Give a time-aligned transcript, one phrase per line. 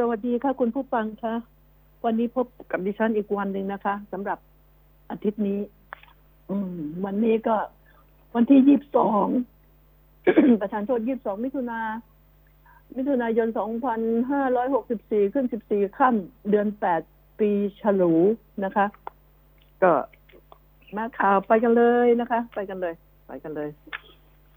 [0.00, 1.34] สวัสดีค่ะคุณผู้ฟังคะ
[2.04, 4.38] วันนี้พบกับดิฉันอีกวันหนึ่งนะคะสำหรับ
[5.10, 5.60] อาทิตย์นี้
[6.50, 7.56] อืม วันนี้ก็
[8.34, 9.26] วันที่ยี่สิบสอง
[10.62, 11.80] ประชาชนยี่สิบสองมิถุนา
[12.96, 17.02] มิถุนายนสองพันห้าร้อยหกสิบสี่ขึ้นสิบสี่ค่ำเดือนแปด
[17.40, 17.50] ปี
[17.80, 18.14] ฉลู
[18.64, 18.86] นะคะ
[19.82, 19.92] ก็
[20.96, 22.94] มาข่าวไปกันเลยนะคะ ไปกันเลย
[23.26, 23.68] ไปกันเลย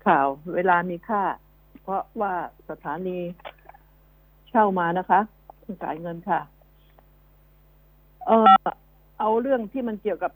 [0.06, 1.24] ข่าวเวลามีค่า
[1.84, 2.34] เพราะว่า
[2.70, 3.18] สถานี
[4.50, 5.20] เช่ามานะคะ
[5.84, 6.40] จ่ายเงินค่ะ
[8.26, 8.54] เออ
[9.20, 10.32] เอาเรื่องที่มันเกี่ยวกับ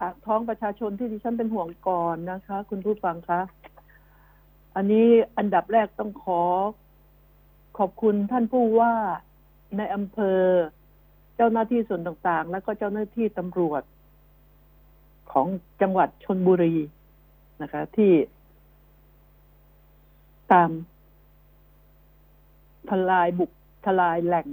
[0.00, 3.40] ปากท้องประชาชนที่ดิฉันเป็นห่วงก่อนนะคะ คุณผู้ฟังคะ
[4.76, 5.06] อันนี้
[5.38, 6.42] อันดับแรกต้องขอ
[7.78, 8.92] ขอบคุณท่านผู้ว่า
[9.76, 10.40] ในอำเภอ
[11.36, 13.82] เจ้าหน้าที่ส่วนต่างๆ แล้วก็เจ้าหน้าที่ตำรวจ
[15.32, 15.46] ของ
[15.82, 16.74] จังหวัดชนบุรี
[17.62, 18.12] นะคะ ที่
[20.52, 20.70] ตาม
[22.90, 23.50] ทลายบุก
[23.86, 24.48] ทลายแหล่ง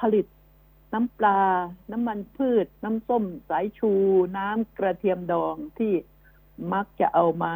[0.00, 0.26] ผลิต
[0.94, 1.40] น้ำปลา
[1.92, 3.92] น้ำมันพืช น้ำส้มสายชู
[4.36, 5.92] น้ำกระเทียมดองที่
[6.72, 7.54] มักจะเอามา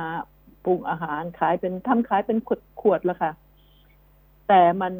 [0.65, 3.33] ปรุงอาหารขายเป็นทำขายเป็นขวดขวดล้วค่ะ
[4.49, 4.93] แต่มัน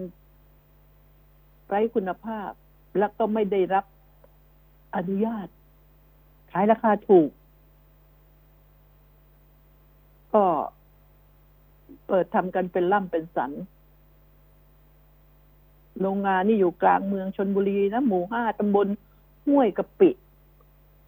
[1.69, 2.51] ไร้คุณภาพ
[2.99, 3.85] แล้วก็ไม่ได้รับ
[4.97, 5.49] อนุญาต
[6.53, 7.31] ขายราคาถูก
[10.35, 10.45] ก็
[12.07, 13.51] เปิดทำกันเป็นล่ำเป็นสัน
[16.03, 18.87] โรงงานนี่อยู่กลางเมืองชนบุรีนะหมู่ห้าตำบล
[19.47, 20.11] ห้วยกะปิ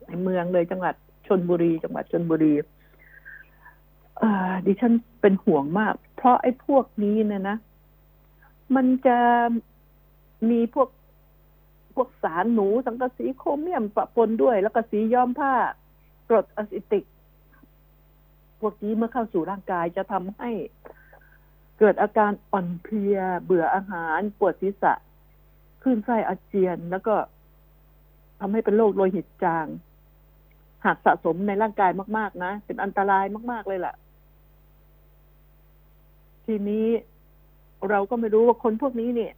[0.07, 0.95] ในเมืองเลยจังหวัด
[1.27, 2.53] ชนบุรี จังหวัดชนบุรี
[4.67, 7.57] ดิฉันเป็นห่วงมาก เพราะไอ้พวกนี้เนี่ยนะ
[8.75, 9.19] มันจะ
[10.51, 10.89] มีพวก
[11.95, 15.53] พวกสารหนูสังกะสีโครเมียมปะปนด้วย แล้วก็สีย้อมผ้า
[16.29, 17.05] กรดอะซิติก
[18.61, 20.51] พวกนี้เมื่อเข้าสู่ร่างกายจะทำให้
[21.79, 24.93] เกิดอาการอ่อนเพลีย เบื่ออาหารปวดศีรษะ
[25.83, 27.15] คลื่นไส้อาเจียน แล้วก็
[28.41, 29.67] ทำให้เป็นโรคโลหิตจาง
[30.85, 33.95] หากสะสมในร่างกายมาก ๆ นะ เป็นอันตรายมาก ๆ เลยล่ะ
[36.47, 36.89] ทีนี้
[37.91, 39.33] เราก็ไม่รู้ว่าคนพวกนี้เนี่ย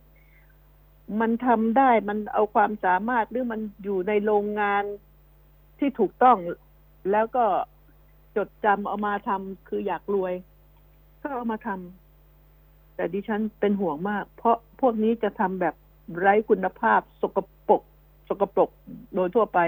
[1.20, 4.84] มันทำได้มันเอาความสามารถหรือมันอยู่ในโรงงาน
[5.78, 6.38] ที่ถูกต้อง
[7.10, 7.44] แล้วก็
[8.36, 10.34] จดจำเอามาทำคืออยากรวย
[11.22, 12.05] ก็เอามาทำ
[12.96, 15.74] แต่ดิฉันเป็นห่วงมาก เพราะพวกนี้จะทำแบบ
[16.18, 17.82] ไร้คุณภาพ สกปรก
[18.28, 18.70] สกปรก
[19.14, 19.58] โดยทั่วไป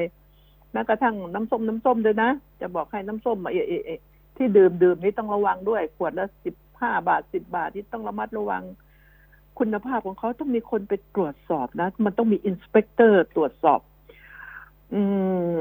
[0.72, 2.30] แม้กระทั่งน้ำส้มน้ำส้มด้วยนะ
[2.60, 3.90] จะบอกให้น้ำส้มมาเอเอ
[4.36, 8.62] ที่ดื่มดื่มนี้ต้องระวังด้วย ขวดละสิบห้าบาทสิบบาทที่ต้องระมัดระวัง
[9.58, 13.80] คุณภาพของเขาต้องมีคนไปตรวจสอบนะ มันต้องมี inspector ตรวจสอบ
[14.94, 15.00] อื
[15.54, 15.56] ม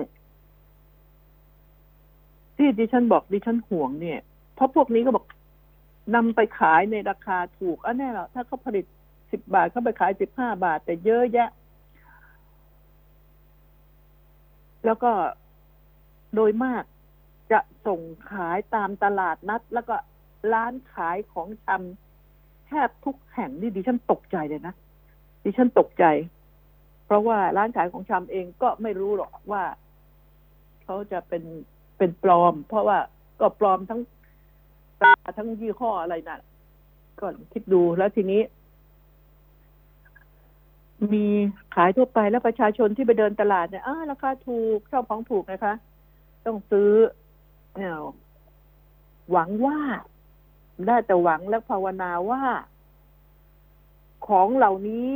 [2.58, 4.20] ที่ดิฉันบอกดิฉันห่วงเนี่ย
[4.56, 5.26] เพราะพวกนี้ก็บอก
[6.16, 8.86] นำไปขายในราคาถูกอะแน่หรอถ้าเขาผลิต
[9.32, 11.50] สิบบาทเขาไปขายสิบห้าบาท แต่เยอะแยะ
[14.86, 15.12] แล้วก็
[16.36, 16.84] โดยมาก
[17.52, 18.02] จะส่ง
[18.32, 19.96] ขายตามตลาดนัด แล้วก็
[20.54, 24.74] ร้านขายของชำแทบทุกแห่งนี่ดิฉันตกใจเลยนะ
[25.44, 26.06] ดิฉันตกใจ
[27.06, 29.64] เพราะว่าร้านขายของชำเองก็ไม่รู้หรอกว่า
[30.84, 31.44] เขาจะเป็น
[31.98, 32.98] เป็นปลอม เพราะว่า
[33.40, 34.02] ก็ปลอมทั้ง
[35.36, 36.42] ทั้งยี่ห้ออะไรนั่น
[37.20, 38.42] ก็คิดดูแล้วทีนี้
[41.14, 41.26] มี
[41.76, 45.74] ขายทั่วไปแล้วประชาชนที่ไปเดินตลาดเนี่ยอ้าราคาถูกชอบของถูกนะคะ
[46.46, 46.92] ต้องซื้อ
[47.76, 47.96] เนี่ย
[49.32, 49.80] หวังว่า
[50.88, 52.44] ได้แต่หวังและภาวนาว่า
[54.28, 55.10] ของเหล่านี้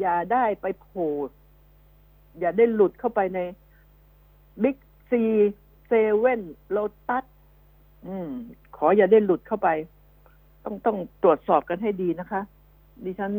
[0.00, 1.12] อย่าได้ไปโผล่
[2.38, 3.40] อย่าได้หลุดเข้าไปใน
[4.62, 4.76] บิ๊ก
[5.10, 5.22] ซี
[5.86, 7.24] เซเว่นโลตัส
[8.06, 8.30] อืม
[8.76, 9.68] ขออย่าได้หลุดเข้าไป
[10.64, 12.40] ต้องต้องตรวจสอบกันให้ดีนะคะ
[13.04, 13.32] ดิฉัน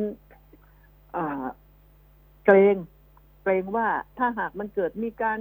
[2.45, 2.75] เกรง
[3.41, 3.87] เกรงว่า
[4.17, 5.39] ถ้าหากมันเกิดมีการ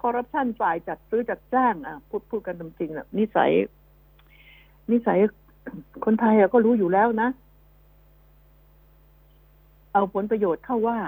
[0.00, 3.52] คอร์รัปชันฝ่ายจัดซื้อจัดจ้าง อะ พูดพูดกันจริงๆอะนิสัย
[4.92, 5.18] นิสัย
[6.04, 7.28] คนไทยก็รู้อยู่แล้วนะ
[9.92, 10.98] เอาผลประโยชน์เข้าว่า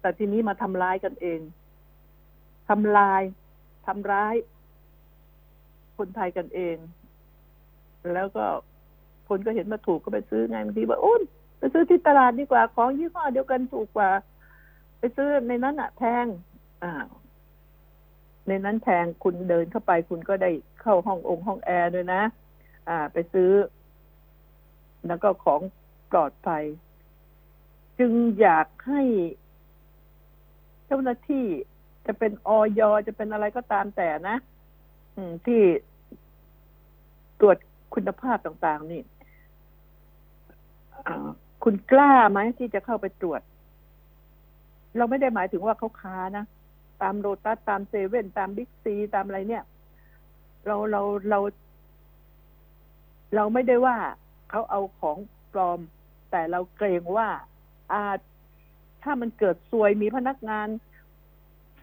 [0.00, 1.40] แต่ทีนี้มาทำร้ายกันเอง
[2.68, 3.22] ทำลาย
[3.86, 4.34] ทำร้าย
[6.00, 6.76] คนไทยกันเอง
[8.14, 8.44] แล้วก็
[9.28, 11.22] คนก็เห็นมาถูกก็ไปซื้อไงบางทีว่าอุ้น
[11.58, 14.10] ไปซื้อที่ตลาดดีกว่า ของยี่ห้อเดียวกันถูกกว่า
[14.98, 16.26] ไปซื้อในนั้นอะแพง
[16.82, 16.92] อ่า
[18.48, 20.50] ในนั้นแพงคุณเดินเข้าไปคุณก็ได้
[20.80, 22.22] เข้าห้ององค์ห้องแอร์ด้วยนะ
[22.88, 23.50] อ่า ไปซื้อ
[25.06, 25.60] แล้วก็ของ
[26.10, 26.64] ปลอดภัย
[27.98, 29.02] จึงอยากให้
[30.86, 31.46] เจ้าหน้าที่
[32.06, 34.36] จะเป็นออยจะเป็นอะไรก็ตามแต่นะ
[35.46, 35.60] ที่
[37.40, 37.56] ตรวจ
[37.94, 39.02] คุณภาพต่างๆ นี่
[41.64, 43.40] คุณกล้าไหมที่จะเข้าไปตรวจ
[44.96, 46.44] เราไม่ได้หมายถึงว่าเขาค้านะ
[47.02, 49.64] ตามโรตัสตามเซเว่นตามบิ๊กซีตามอะไรเนี่ย
[50.66, 51.38] เราเราเรา
[53.34, 53.96] เราไม่ได้ว่า
[54.50, 55.18] เขาเอาของ
[55.52, 55.80] ปลอม
[56.30, 57.28] แต่เราเกรงว่า
[57.92, 58.18] อาจ
[59.02, 60.68] ถ้ามันเกิดซวยมีพนักงาน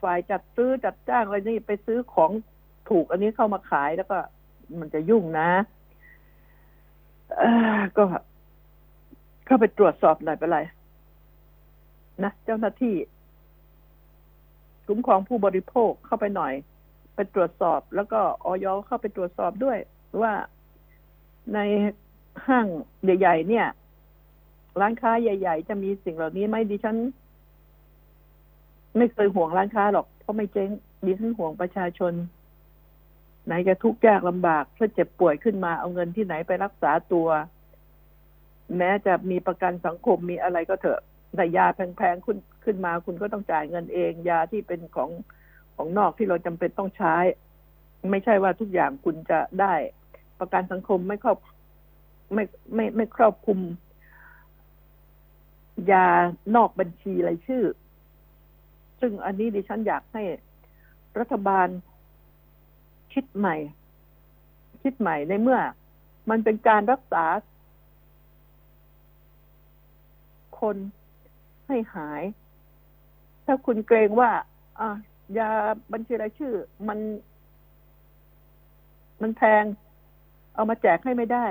[0.01, 2.31] ฝ่ายจัดซื้อจัดจ้างอะไรนี่ไปซื้อของ
[2.89, 4.18] ถูกอันนี้เข้ามาขายแล้วก็
[4.80, 5.50] มันจะยุ่งนะ
[7.38, 8.04] เอ่อก็
[9.46, 10.60] เข้าไปตรวจสอบหน่อยเป็นไร
[12.24, 12.96] นะเจ้าหน้าที่
[14.88, 16.54] คุ้มครองผู้บริโภคเข้าไปหน่อย
[17.16, 19.78] ไปตรวจสอบ แล้วก็ออยเข้าไปตรวจสอบด้วย
[20.22, 20.34] ว่า
[21.54, 21.60] ใน
[22.48, 22.68] ห้าง
[23.04, 23.68] ใหญ่ ๆ เนี่ย
[24.81, 26.98] ร้านค้าใหญ่ ๆ จะมีสิ่งเหล่านี้ไหมดิฉัน
[28.98, 30.69] ไม่เคยห่วงร้านค้าหรอกเพราะไม่เจ๊ง
[31.06, 32.14] ดิฉันห่วงประชาชน
[33.48, 37.28] ไหนจะทุกข์ยากลำบากถ้าเจ็บป่วยขึ้นมาเอาเงินที่ไหนไปรักษาตัว
[38.78, 41.02] แม้จะมีประกันสังคมมีอะไรก็เถอะ
[41.36, 45.10] แต่ยาแพงๆขึ้นขึ้นมาคุณก็ต้องจ่ายเงินเอง ยาที่เป็นของ
[45.76, 47.16] ของนอกที่เราจำเป็นต้องใช้
[48.12, 49.74] ไม่ใช่ว่าทุกอย่างคุณจะได้
[50.40, 51.38] ประกันสังคมไม่ครอบ
[52.34, 52.44] ไม่
[52.76, 53.60] ไม่ไม่ครอบคลุม
[55.92, 56.08] ยา
[56.56, 57.64] นอกบัญชีรายชื่อ
[59.00, 60.24] ซึ่งอันนี้ดิฉันอยากให้
[61.20, 61.68] รัฐบาล
[63.19, 63.58] คิดใหม่
[64.84, 65.60] คิดใหม่ในเมื่อ
[66.30, 67.25] มันเป็นการรักษา
[70.60, 70.78] คน
[71.68, 72.24] ให้หาย
[73.46, 74.31] ถ้าคุณเกรงว่า
[74.80, 74.90] อะ
[75.38, 75.50] ยา
[75.92, 76.54] บัญชีรายชื่อ
[76.88, 77.00] มัน
[79.22, 79.64] มันแพง
[80.56, 81.48] เอามาแจกให้ไม่ได้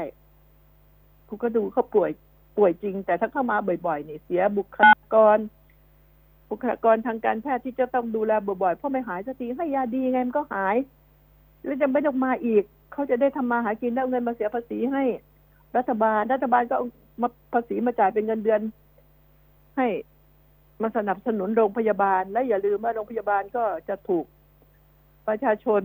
[1.28, 2.10] คุณก็ดูเขาป่วย
[2.56, 5.38] ป่วยจริง แต่ถ้าเข้ามาบ่อยๆนี่เสียบุคลากร
[6.50, 10.76] บุคลากรทางการแพทย์ที่จะต้องดูแลบ่อยๆเพราะไม่หายสักทีให้ยาดีไงมันก็หาย
[11.64, 15.04] แล้วจะไม่ต้องมาอีก เขาจะได้ทำมาหากินได้เอาเงินมาเสียภาษีให้
[15.76, 16.86] รัฐบาล รัฐบาลก็เอา
[17.22, 18.60] มาภาษีมาจ่ายเป็นเงินเดือน
[19.76, 19.86] ให้
[20.82, 24.24] มาสนับสนุนโรงพยาบาล และอย่าลืมว่าโรงพยาบาลก็จะถูก
[25.28, 25.82] ประชาชน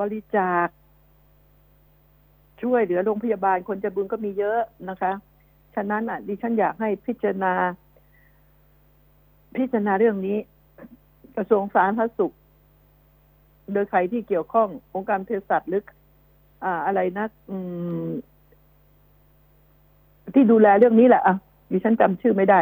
[0.00, 0.68] บริจาค
[2.62, 5.12] ช่วยเหลือโรงพยาบาลคนจะบุญก็มีเยอะนะคะ
[5.74, 7.52] ฉะนั้นอะดิฉันอยากให้พิจารณา
[9.56, 10.38] พิจารณาเรื่องนี้
[11.36, 12.34] กระทรวงสาธารณสุข
[13.72, 15.82] โดยใครที่เกี่ยวข้ององค์การเภสัชหรือ
[16.64, 17.56] อ่าอะไรนะอื
[18.06, 18.10] ม
[20.34, 21.36] ที่ดูแลเรื่องนี้แหละอะ
[21.70, 22.60] ดิฉันจำชื่อไม่ได้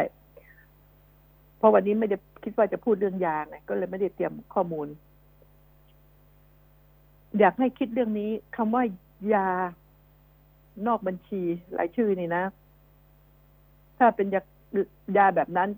[1.58, 4.86] เพราะวันนี้ไม่ได้คิดว่าจะพูดเรื่องยาไงก็เลยไม่ได้เตรียมข้อมูล
[7.38, 8.82] อยากให้คิดเรื่องนี้คำว่า
[9.34, 9.48] ยา
[10.86, 11.42] นอกบัญชี
[11.78, 12.44] รายชื่อนี่นะ
[13.98, 14.42] ถ้าเป็นยา
[15.16, 15.68] ยาแบบนั้น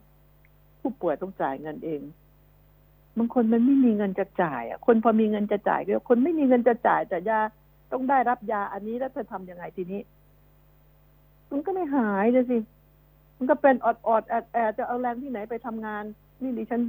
[0.81, 2.01] ผู้ป่วยต้องจ่ายเงินเอง
[3.19, 7.41] บางคนมันไม่มีเงินจะจ่ายอะคนพอมีเงินจะจ่ายก็คนไม่มีเงินจะจ่ายแต่ยา
[7.93, 10.01] ต้องได้รับยาอันนี้แล้วจะทำยังไงทีนี้
[11.51, 12.59] มันก็ไม่หายเลยสิ
[13.37, 16.05] มันก็เป็นอดอดแอดแอดจะเอาแรงที่ไหนไปทำงาน
[16.43, 16.83] นี่ดิฉัน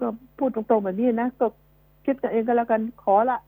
[0.00, 0.06] ก็
[0.38, 1.46] พูดตรงๆแบบนี้นะก็
[2.04, 3.38] คิดกันเองก็แล้วกันขอละ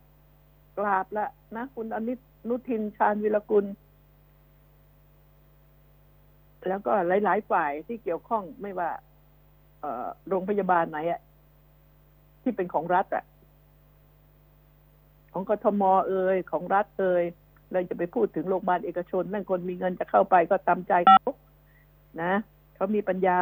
[0.78, 1.26] กราบละ
[1.56, 2.14] นะคุณอนิ
[2.48, 3.64] นุทินชาญวิรกุล
[6.68, 8.90] แล้วก็หลาย ๆ ฝ่ายที่เกี่ยวข้องไม่ว่า
[9.80, 11.20] เออโรงพยาบาลไหนอะ
[12.44, 13.24] ที่เป็นของรัฐอะ
[15.32, 17.24] ของกทมเอ่ยของรัฐเอ่ย
[17.72, 21.30] เราจะไปพูดถึงโรงพยาบาลเอกชนนั่นคนมีเงินจะเข้าไปก็ตามใจเขา
[22.22, 22.32] นะ
[22.74, 23.38] เขามีปัญญา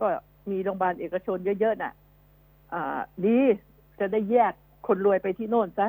[0.00, 0.06] ก็
[0.50, 1.92] มีโรงพยาบาลเอกชนเยอะๆน่ะ
[2.72, 3.38] อ่า ดี
[4.00, 4.52] จะได้แยก
[4.86, 5.88] คนรวยไปที่โน่นซะ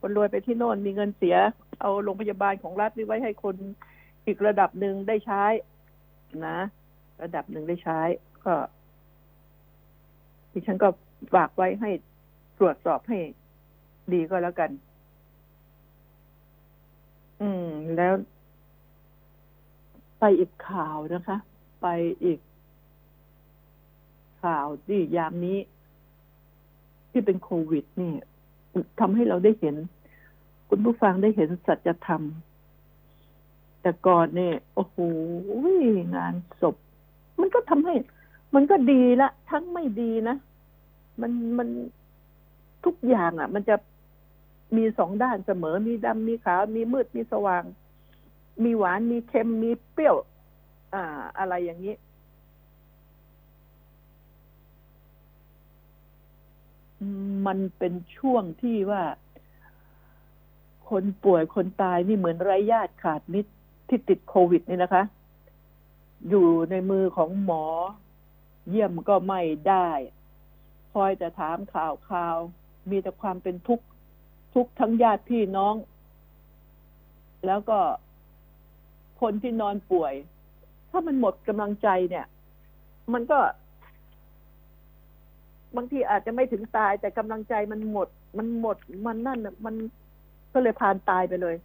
[0.00, 1.36] คนรวยไปที่โน่นมีเงินเสีย
[1.80, 3.56] เอาโรงพยาบาลของรัฐนี่ไว้ให้คน
[4.26, 5.44] อีกระดับหนึ่งได้ใช้
[6.46, 6.58] นะ
[7.22, 8.00] ระดับหนึ่งได้ใช้
[8.44, 8.54] ก็
[10.52, 10.88] ดิฉันก็
[11.34, 11.90] ฝากไว้ให้
[12.58, 13.18] ตรวจสอบให้
[14.12, 14.70] ดีก็แล้วกัน
[17.40, 18.14] อืม แล้ว
[20.18, 21.38] ไปอีกข่าวนะคะ
[21.82, 21.86] ไป
[22.24, 22.38] อีก
[24.42, 25.58] ข่าวที่ยามนี้
[27.10, 28.12] ที่เป็นโควิด นี่
[29.00, 29.76] ทำให้เราได้เห็น
[30.68, 32.22] คุณผู้ฟังได้เห็นสัจธรรม
[33.82, 34.96] แต่ก่อนเนี่ยโอ้โห
[36.16, 36.76] งานศพ
[37.40, 37.94] มันก็ทำให้
[38.54, 40.36] มันก็ดีละ ทั้งไม่ดีนะ
[41.20, 41.68] มันมัน
[42.84, 43.76] ทุกอย่างอะ มันจะ
[44.76, 47.64] มีสองด้านเสมอ มีดำมีขาว มีมืดมีสว่าง
[48.64, 50.16] มีหวานมีเค็มมีเปรี้ยว
[50.94, 51.04] อ่า
[51.38, 51.94] อะไรอย่างนี้
[57.46, 59.02] มันเป็นช่วงที่ว่า
[60.88, 63.52] คนป่วยคนตายนี่เหมือนไร้ญาติขาดมิตร
[63.88, 65.02] ที่ติดโควิดนี่นะคะ
[66.28, 67.64] อยู่ในมือของหมอ
[68.68, 69.88] เยี่ยมก็ไม่ได้
[71.02, 72.36] อยแต่ถามข่าวข่าว
[72.90, 73.84] มีแต่ความเป็นทุกข์
[74.54, 75.74] ทุกข์ทั้งญาติพี่น้อง
[77.46, 77.78] แล้วก็
[79.20, 80.14] คนที่นอนป่วย
[80.90, 82.26] ถ้ามันหมดกำลังใจเนี่ย
[83.12, 83.38] มันก็
[85.76, 88.76] บางทีอาจจะไม่ถึงตายแต่กำลังใจมันหมด มันหมด
[89.06, 89.74] มันนั่นมัน
[90.52, 91.56] ก็เลยพานตายไปเลย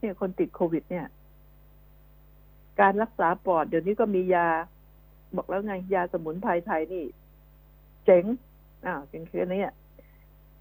[0.00, 1.06] เนี่ยคนติดโควิด เนี่ย
[2.80, 4.48] การรักษาปอดเดี๋ยวนี้ก็มียา
[5.36, 7.04] บอกแล้วไง ยาสมุนไพรไทยนี่
[8.04, 8.24] เจ๋ง
[8.86, 9.62] อ้าวเจ๋งคืออันนี้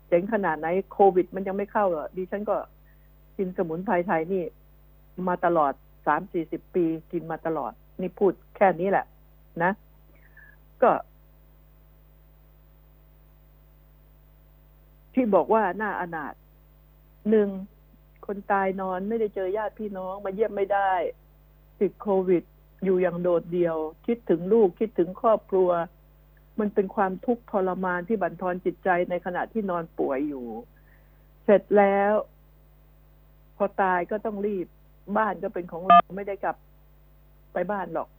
[0.07, 2.57] เจ๋งขนาดไหนโควิด มันยังไม่เข้าเหรอดิฉันก็
[3.38, 4.43] กินสมุนไพรไทยนี่
[5.27, 5.73] มาตลอด
[6.05, 7.71] สามสี่สิบปีกินมาตลอด
[8.01, 9.05] นี่พูดแค่นี้แหละ
[9.63, 9.71] นะ
[10.81, 10.91] ก็
[15.13, 16.33] ที่บอกว่าหน้าอนาถ
[17.29, 17.50] หนึ่ง
[18.25, 20.93] คนตายนอนไม่ได้เจอญาติพี่น้องมาเยี่ยมไม่ได้
[21.79, 22.43] ติดโควิด
[22.83, 25.69] อยู่อย่างโดดเดี่ยว คิดถึงลูกคิดถึงครอบครัว
[26.60, 30.45] มันเป็นความทุกข์ทรมานที่บั่นทอนจิตใจในขณะที่นอนป่วยอยู่
[31.43, 32.13] เสร็จแล้ว
[33.57, 34.67] พอตายก็ต้องรีบ
[35.17, 36.57] บ้านก็เป็นของเราไม่ได้กลับ
[37.53, 38.10] ไปบ้านหรอก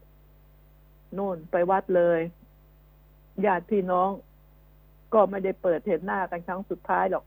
[1.15, 2.21] โน่นไปวัดเลย
[3.45, 4.11] ญาติพี่น้อง
[5.15, 7.25] ก็ไม่ได้เปิดเห็นหน้ากันครั้งสุดท้ายหรอก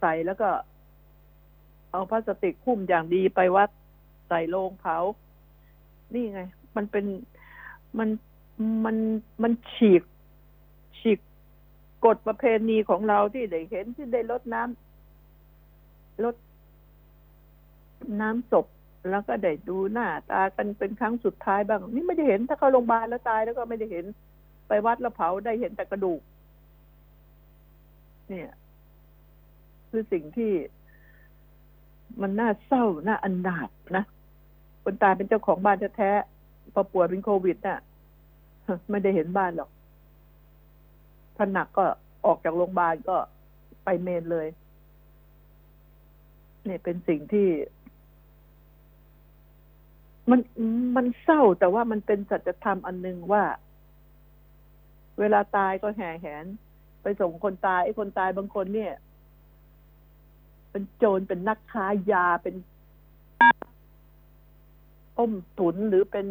[0.00, 0.48] ใส่แล้วก็
[1.92, 3.70] เอาพลาสติกหุ้มอย่างดีไปวัด
[4.28, 4.96] ใส่โลงเผา
[6.14, 6.42] นี่ไง
[6.76, 7.04] มันเป็น
[7.98, 8.08] มัน
[8.84, 8.96] มัน
[9.42, 10.02] มันฉีก
[10.98, 11.18] ฉีก
[12.04, 16.36] กฎประเพณีของเราที่ได้เห็นที่ได้ลดน้ำลด
[18.20, 18.66] น้ำศพ
[19.10, 24.04] แล้วก็ได้ดูหน้าตากันเป็นครั้งสุดท้ายบ้าง นี่ไม่ได้เห็นถ้าเข้าโรงพยาบาลแล้วตายแล้วก็ไม่ได้เห็น
[24.68, 26.20] ไปวัดแล้วเผาได้เห็นแต่กระดูก
[28.28, 28.50] เนี่ย
[29.90, 30.52] คือสิ่งที่
[32.20, 34.04] มันน่าเศร้าน่าอันดาดนะ
[34.82, 37.80] คนตายเป็นเจ้าของบ้านแท้ๆพอป่วยเป็นโควิดน่ะ
[38.90, 39.70] ไม่ได้เห็นบ้านหรอก
[41.36, 41.84] ถ้าหนักก็
[42.26, 43.16] ออกจากโรงพยาบาลก็
[43.84, 44.46] ไปเมนเลย
[46.64, 47.48] เนี่ยเป็นสิ่งที่
[50.30, 50.40] มัน
[50.96, 53.44] มันเศร้าแต่ว่ามันเป็นสัจธรรมอันหนึ่งว่า
[55.18, 56.44] เวลาตายก็แห่แหน
[57.02, 58.92] ไปส่งคนตายไอ้คนตายบางคนเนี่ย
[60.70, 62.54] เป็นโจรเป็นนักค้ายาเป็น
[65.18, 66.26] ต้มตุนหรือเป็น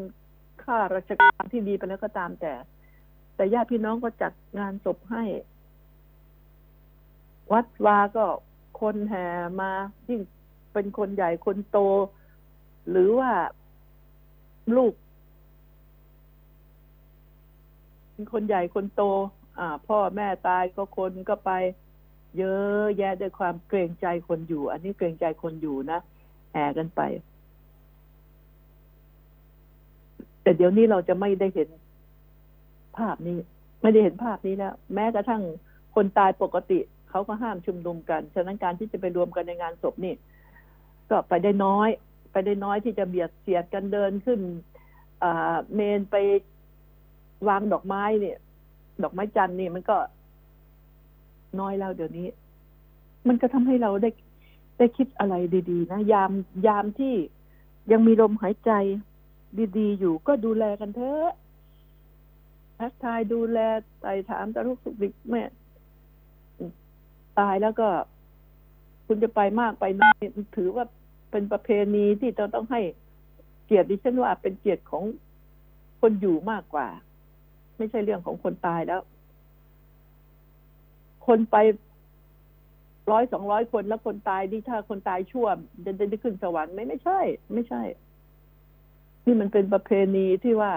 [0.65, 2.53] ข้าราชการที่ดีไปแล้วก็ตามแต่
[3.35, 5.23] แต่ญาติพี่น้องก็จัดงานศพให้
[7.51, 8.25] วัดวาก็
[8.81, 9.27] คนแห่
[9.61, 9.71] มา
[10.07, 10.21] ยิ่ง
[10.73, 11.79] เป็นคนใหญ่คนโต
[12.89, 13.31] หรือว่า
[14.75, 14.93] ลูก
[18.11, 19.03] เป็นคนใหญ่คนโต
[19.59, 21.51] อ่า พ่อแม่ตายก็คนก็ไป
[22.37, 25.99] เยอะแยะด้วยความเกรงใจคนอยู่ อันนี้เกรงใจคนอยู่นะ
[26.51, 27.01] แห่กันไป
[30.43, 31.69] แต่เดี๋ยวนี้เราจะไม่ได้เห็น
[32.97, 33.37] ภาพนี้
[33.81, 35.41] ไม่ได้เห็นภาพนี้แล้วแม้กระทั่ง
[35.95, 36.79] คนตายปกติ
[37.09, 40.13] เขาก็ห้ามชุมนุมกัน ฉะนั้นการที่จะไปรวมกันในงานศพนี่
[41.09, 41.89] ก็ไปได้น้อย
[42.31, 44.39] ไปได้น้อยที่จะเบียดเสียดกันเดินขึ้น
[45.73, 46.15] เมนไป
[47.47, 48.37] วางดอกไม้เนี่ย
[49.03, 49.97] ดอกไม้จันทร์นี่มันก็
[51.59, 52.27] น้อยแล้วเดี๋ยวนี้
[53.27, 54.09] มันก็ทำให้เราได้
[54.77, 55.35] ได้คิดอะไร
[55.69, 56.31] ดี ๆ นะ ยาม
[56.67, 57.13] ยามที่
[57.91, 58.71] ยังมีลมหายใจ
[59.77, 61.31] ดีๆ อยู่ก็ดูแลกันเถอะ
[62.79, 63.59] ทักทายดูแล
[64.01, 65.43] ไต่ถามตะลุกสุกดิกแม่
[67.39, 67.87] ตายแล้วก็
[69.07, 70.21] คุณจะไปมากไปน้อย
[70.57, 70.85] ถือว่า
[71.31, 72.81] เป็นประเพณีที่เราต้องให้
[73.65, 75.03] เกียรติดิฉันว่าเป็นเกียรติของ
[76.01, 76.87] คนอยู่มากกว่า
[77.77, 79.01] ไม่ใช่เรื่องของคนตายแล้ว
[81.27, 81.57] คนไป
[83.11, 85.47] ร้อยสองร้อยคนแล้วคนตายนี่ถ้าคนตายชั่ว
[85.85, 87.19] จะได้ขึ้นสวรรค์ไหมไม่ใช่
[87.53, 87.81] ไม่ใช่
[89.25, 90.73] นี่มันเป็นประเพณีที่ว่า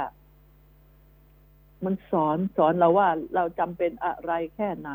[1.84, 4.90] มันสอนสอนเราว่าเราจำเป็นอะไรแค่ไหน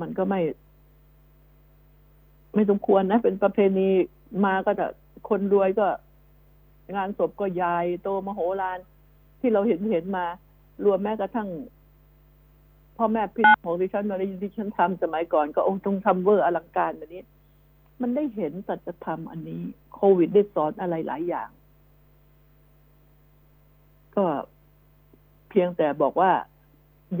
[0.00, 0.40] มันก็ไม่
[2.54, 3.88] ไม่สมควรนะ เป็นประเพณี
[4.44, 4.86] มาก็จะ
[5.28, 5.86] คนรวยก็
[6.96, 8.78] งานศพก็ใหญ่โตมโหฬาร
[9.40, 10.26] ที่เราเห็นเห็นมา
[10.84, 11.48] รวมแม้กระทั่ง
[12.96, 17.24] พ่อแม่พี่ของดิฉันมาดิฉันทำสมัยก่อน ก็องค์ต้องทำเวอร์อลังการแบบนี้
[18.00, 19.62] มันได้เห็นสัจธรรมอันนี้
[19.94, 21.48] โควิดได้สอนอะไรหลายอย่าง
[24.16, 24.26] ก็
[25.48, 26.32] เพียงแต่บอกว่า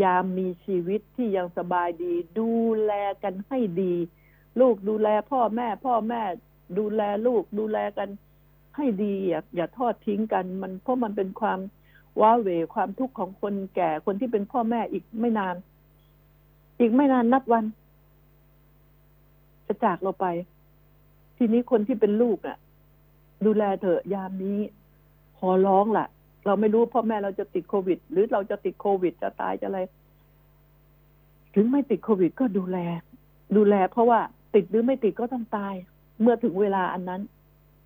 [0.02, 2.50] ยามมีชีวิตที่ยังสบายดี ดู
[2.84, 2.92] แล
[3.22, 3.94] กันให้ดี
[4.60, 6.22] ลูกดูแลพ่อแม่ พ่อแม่
[6.78, 8.08] ดูแลลูกดูแลกัน
[8.76, 11.58] ให้ดีอย่าอย่าทอดทิ้งกัน มันเพราะมันเป็นความ
[12.20, 15.56] ว้าเหวความทุกข์ของคนแก่คนที่เป็นพ่อแม่อีกไม่นาน
[16.80, 17.64] อีกไม่นานนับวัน
[19.66, 20.26] จะจากเราไป
[21.36, 22.56] ทีนี้คนที่เป็นลูกอะ่ะ
[23.46, 24.58] ดูแลเถอะยามนี้
[25.38, 26.06] ขอร้องละ่ะ
[26.46, 29.80] เราไม่รู้พ่อแม่เราจะติดโควิด หรือเราจะติดโควิดจะตายจะอะไร
[31.54, 32.78] ถึงไม่ติดโควิดก็ดูแล
[33.56, 34.20] ดูแล เพราะว่า
[34.54, 35.74] ติดหรือไม่ติดก็ต้องตาย
[36.20, 37.22] เมื่อถึงเวลาอันนั้น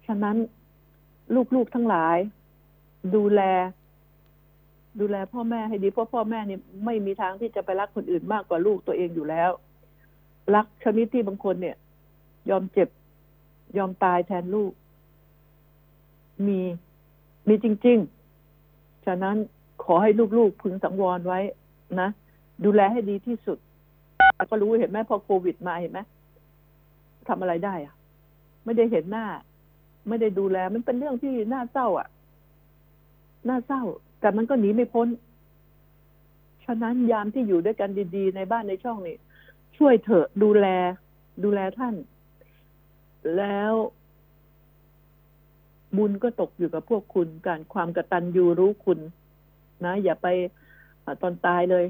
[0.07, 0.37] ฉะนั้น
[1.55, 2.17] ลูกๆทั้งหลาย
[3.15, 3.41] ดูแล
[5.01, 9.51] ดูแลพ่อแม่ให้ดีเพราะพ่อแม่นี่ไม่มีทางที่จะไปรักคนอื่นมากกว่าลูกตัวเองอยู่แล้ว
[10.55, 11.77] รักชนิดที่บางคนเนี่ย
[12.51, 12.89] ยอมเจ็บ
[13.77, 14.73] ยอมตายแทนลูก
[16.47, 16.61] มี
[17.49, 18.14] มีจริง ๆ
[19.07, 19.37] ฉะนั้น
[19.85, 21.41] ขอให้ลูกๆพึงสังวรไว้
[22.01, 22.09] นะ
[22.65, 23.59] ดูแลให้ดีที่สุด
[24.51, 26.01] ก็รู้เห็นไหมพอโควิดมาเห็นไหม
[27.29, 27.95] ทำอะไรได้อะ
[28.65, 29.27] ไม่ได้เห็นหน้า
[30.09, 32.09] ไม่ได้ดูแล มันเป็นเรื่องที่น่าเศร้า อะ
[33.49, 33.83] น่าเศร้า
[34.21, 35.09] แต่มันก็หนีไม่พ้น
[36.65, 39.17] ฉะนั้นยามที่อยู่ด้วยกันดีๆ ในบ้านในช่องนี้
[39.77, 40.67] ช่วยเถอะดูแล
[41.45, 41.95] ดูแลท่าน
[43.37, 43.73] แล้ว
[45.97, 48.99] บุญก็ตกอยู่กับพวกคุณ การความกระตัญญูรู้คุณ
[49.85, 50.27] นะ อย่าไป
[51.05, 51.85] อตอนตายเลย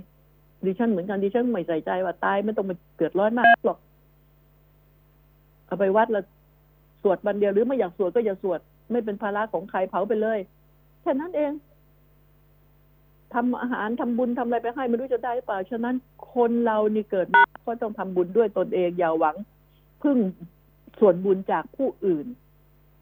[0.64, 3.78] ดิฉันเหมือนกันดิฉันไม่ใส่ใจว่าตายไม่ต้องมาเกิดร้อนมากหรอก
[5.66, 6.24] เอาไปวัดแล้ว
[7.02, 10.38] สวดวันเดียวหรือไม่อยากสวดก็อย่าสวด ไม่เป็นภาระของใครเผาไปเลย
[11.02, 11.52] แค่นั้นเอง
[13.34, 15.94] ทำอาหารทำบุญทำอะไรไปให้ไม่รู้จะได้หรือเปล่า ฉะนั้น
[16.34, 19.36] คนเรานี่เกิดมาก็ต้องทำบุญด้วยตนเองอย่าหวัง
[20.02, 20.18] พึ่ง
[21.00, 22.26] ส่วนบุญจากผู้อื่น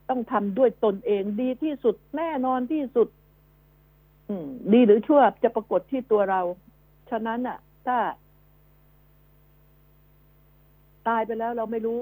[0.09, 3.09] ต้องทำด้วยตนเองดีที่สุดแน่นอนที่สุด
[4.28, 4.35] อื
[4.73, 6.40] ดีหรือชั่วจะปรากฏที่ตัวเรา
[7.11, 7.99] ฉะนั้นอะ ถ้า
[11.09, 11.99] ตายไปแล้วเราไม่รู้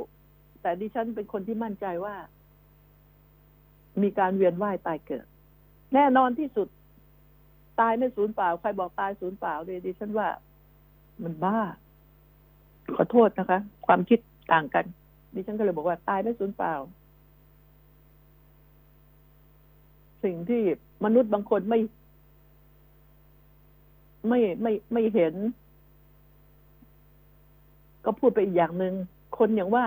[0.62, 2.14] แต่ดิฉันเป็นคนที่มั่นใจว่า
[4.02, 5.26] มีการเวียนว่ายตายเกิด
[5.94, 6.68] แน่นอนที่สุด
[7.80, 10.28] ตายไม่สูญเปล่า ใครบอกตายสูญเปล่าเลยดิฉันว่า
[11.22, 11.58] มันบ้า
[12.96, 14.18] ขอโทษนะคะ ความคิด
[14.52, 14.84] ต่างกัน
[15.34, 16.74] ดิฉันก็เลยบอกว่า ตายไม่สูญเปล่า
[20.24, 20.62] สิ่งที่
[21.04, 21.80] มนุษย์บางคนไม่
[24.28, 25.34] ไม่ไม่ไม่เห็น
[28.04, 28.94] ก็พูดไปอีกอย่างหนึ่ง
[29.38, 29.86] คนอย่างว่า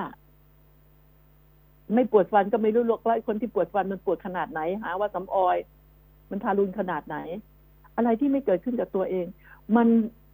[1.93, 5.57] ไม่ปวดฟันก็ไม่รู้หรอกว่าคนที่ปวดฟันมันปวดขนาดไหน หาว่าสำออย
[6.29, 7.17] มันทารุณขนาดไหน
[7.95, 9.25] อะไรที่ไม่เกิดขึ้นกับตัวเอง
[9.77, 9.87] มัน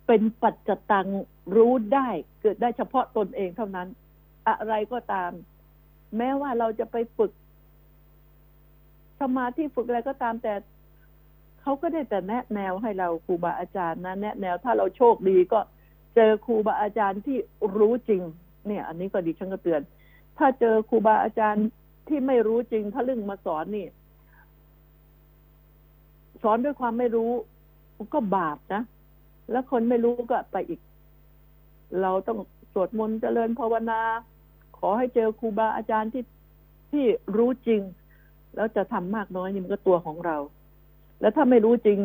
[0.07, 1.07] เป็นปัจจตัง
[1.55, 2.09] รู้ได้
[2.41, 3.87] เกิดได้เฉพาะตนเองเท่านั้น
[4.47, 5.31] อะไรก็ตาม
[6.17, 7.31] แม้ว่าเราจะไปฝึก
[9.21, 10.53] สมาธิฝึกอะไรก็ตามแต่
[11.61, 15.59] เขาก็ได้แต่แนะแนวให้เราครูบาอาจารย์นะแนะแนวถ้าเราโชคดีก็
[16.15, 17.37] เจอครูบาอาจารย์ที่
[17.77, 18.21] รู้จริง
[18.67, 19.81] เนี่ย อันนี้ก็ดีฉันก็เตือน
[20.37, 21.67] ถ้าเจอครูบาอาจารย์
[22.07, 23.87] ที่ไม่รู้จริงทะลึ่งมาสอนนี่
[26.43, 27.31] สอนด้วยความไม่รู้
[28.13, 28.83] ก็บาปนะ
[29.51, 30.79] แล้วคนไม่รู้ก็ไปอีก
[32.01, 32.39] เราต้อง
[32.73, 34.01] สวดมนต์เจริญภาวนา
[34.77, 36.23] ขอให้เจอครูบาอาจารย์ที่
[36.91, 37.05] ที่
[37.37, 37.81] รู้จริง
[38.55, 40.37] แล้วจะทำมากน้อยนี่มันก็ตัวของเรา
[41.21, 41.99] แล้วถ้าไม่รู้จริง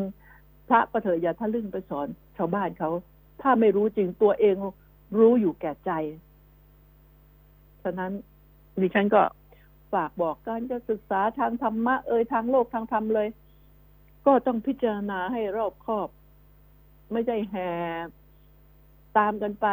[0.69, 2.91] พระก็เถอะอย่าทะลึ่งไปสอนชาวบ้านเขา
[3.43, 4.55] ถ้าไม่รู้จริงตัวเอง
[5.19, 5.91] รู้อยู่แก่ใจ
[7.83, 8.13] ฉะนั้น
[8.81, 9.23] ดิฉันก็
[9.93, 13.29] ฝากบอกการจะศึกษาทางธรรมะเอ่ยทางโลกทางธรรมเลย
[14.27, 16.09] ก็ต้องพิจารณาให้รอบคอบ
[17.13, 17.71] ไม่ใช่แห่
[19.19, 19.67] ตามกันไป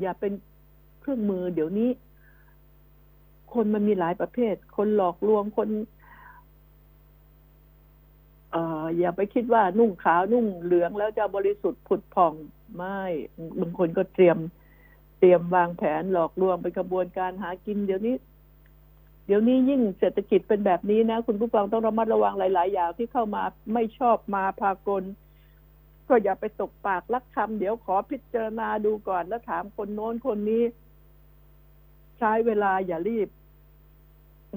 [0.00, 0.32] อย่าเป็น
[1.00, 1.90] เครื่องมือเดี๋ยวนี้
[3.56, 5.68] คนมันมีหลายประเภท คนหลอกลวงคน
[8.50, 12.32] เอ่ออย่าไปคิดว่านุ่งขาวนุ่งเหลืองแล้วจะบริสุทธิ์ผุดผ่อง
[12.76, 13.00] ไม่
[13.60, 14.38] บางคนก็เตรียม
[15.18, 18.14] เตรียมวางแผนหลอกลวงเป็นกระบวนการหากิน เดี๋ยวนี้
[19.26, 23.42] เดี๋ยวนี้ยิ่งเศรษฐกิจเป็นแบบนี้นะ คุณผู้ฟังต้องระมัดระวังหลาย ๆ อย่างที่เข้ามา
[23.74, 25.04] ไม่ชอบมาพากล
[26.08, 30.62] ก็อย่าไปตกปากลักคำเดี๋ยวขอพิจารณาดูก่อนแล้วถามคนโน้นคนนี้
[32.18, 33.28] ใช้เวลาอย่ารีบ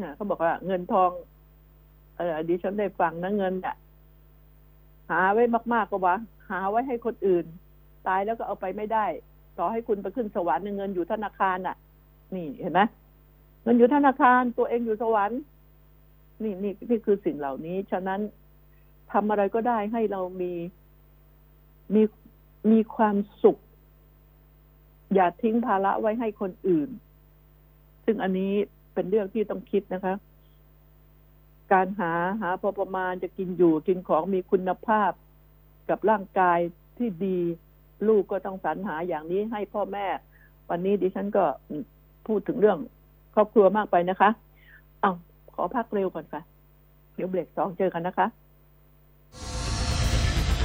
[0.04, 1.12] นะเขาบอกว่าเงินทอง
[2.18, 3.76] เออดิฉันได้ฟังนะเงินเนี่ย
[5.10, 6.16] หาไว้มากๆก็ว่า
[6.50, 7.46] หาไว้ให้คนอื่น
[8.08, 9.06] ตายแล้วก็เอาไปไม่ได้
[9.58, 11.78] ต่อให้คุณไปขึ้นสวรรค์เงินอยู่ธนาคารน่ะ
[12.36, 12.82] นี่เห็นไหม
[13.64, 15.40] เงินอยู่ธนาคารตัวเองอยู่สวรรค์
[16.44, 18.22] นี่นี่นี่คือสิ่งเหล่านี้ ฉะนั้น
[19.12, 20.54] ทำอะไรก็ได้ให้เรามี
[21.94, 22.02] มี
[22.72, 23.58] มีความสุข
[25.16, 26.90] อย่าทิ้งภาระไว้ให้คนอื่น
[28.06, 28.54] ซึ่งอันนี้
[29.00, 30.16] เป็นเรื่องที่ต้องคิดนะคะ
[31.74, 35.12] การหาหาพอประมาณจะกินอยู่กินของมีคุณภาพ
[35.90, 36.60] กับร่างกาย
[36.98, 37.38] ที่ดี
[38.08, 40.08] ลูกก็ต้องสรรหาอย่างนี้ให้พ่อแม่
[40.70, 41.46] วันนี้ดิฉันก็
[42.28, 42.78] พูดถึงเรื่อง
[43.36, 44.30] ครอบครัวมากไปนะคะ
[45.02, 45.12] เอา
[45.54, 46.42] ขอพักเร็วก่อนค่ะ
[47.16, 48.28] เดี๋ยวเบรกสองเจอกันนะคะ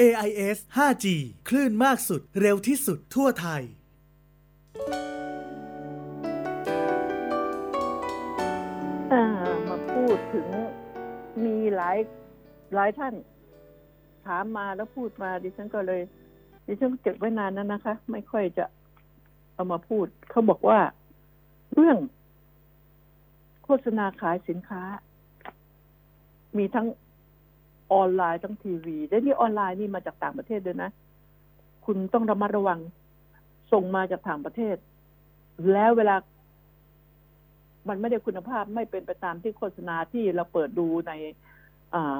[0.00, 1.06] AIS 5G
[1.48, 3.62] คลื่นมากสุดเร็วที่สุดทั่วไทย
[9.12, 9.24] อ่า
[9.68, 10.48] มาพูดถึง
[11.44, 11.98] มีหลาย
[12.74, 13.14] หลายท่าน
[14.26, 16.02] ถามมาแล้วพูดมาดิฉันก็เลย
[16.66, 18.64] ดิฉันเก็บไว้นานนั้นนะคะ ไม่ค่อยจะ
[19.54, 20.80] เอามาพูด เขาบอกว่า
[21.74, 21.98] เรื่อง
[23.64, 24.82] โฆษณาขายสินค้า
[26.58, 26.86] มีทั้ง
[27.92, 30.90] ออนไลน์ทั้งทีวีและนี่ออนไลน์นี่มาจากต่างประเทศด้วยนะ
[31.86, 32.80] คุณต้องระมัดระวัง
[33.72, 34.76] ส่งมาจากต่างประเทศ
[35.72, 36.16] แล้วเวลา
[37.88, 41.12] มันไม่ได้คุณภาพไม่เป็นไปตามที่โฆษณาที่เราเปิดดูใน
[41.94, 42.18] อ่า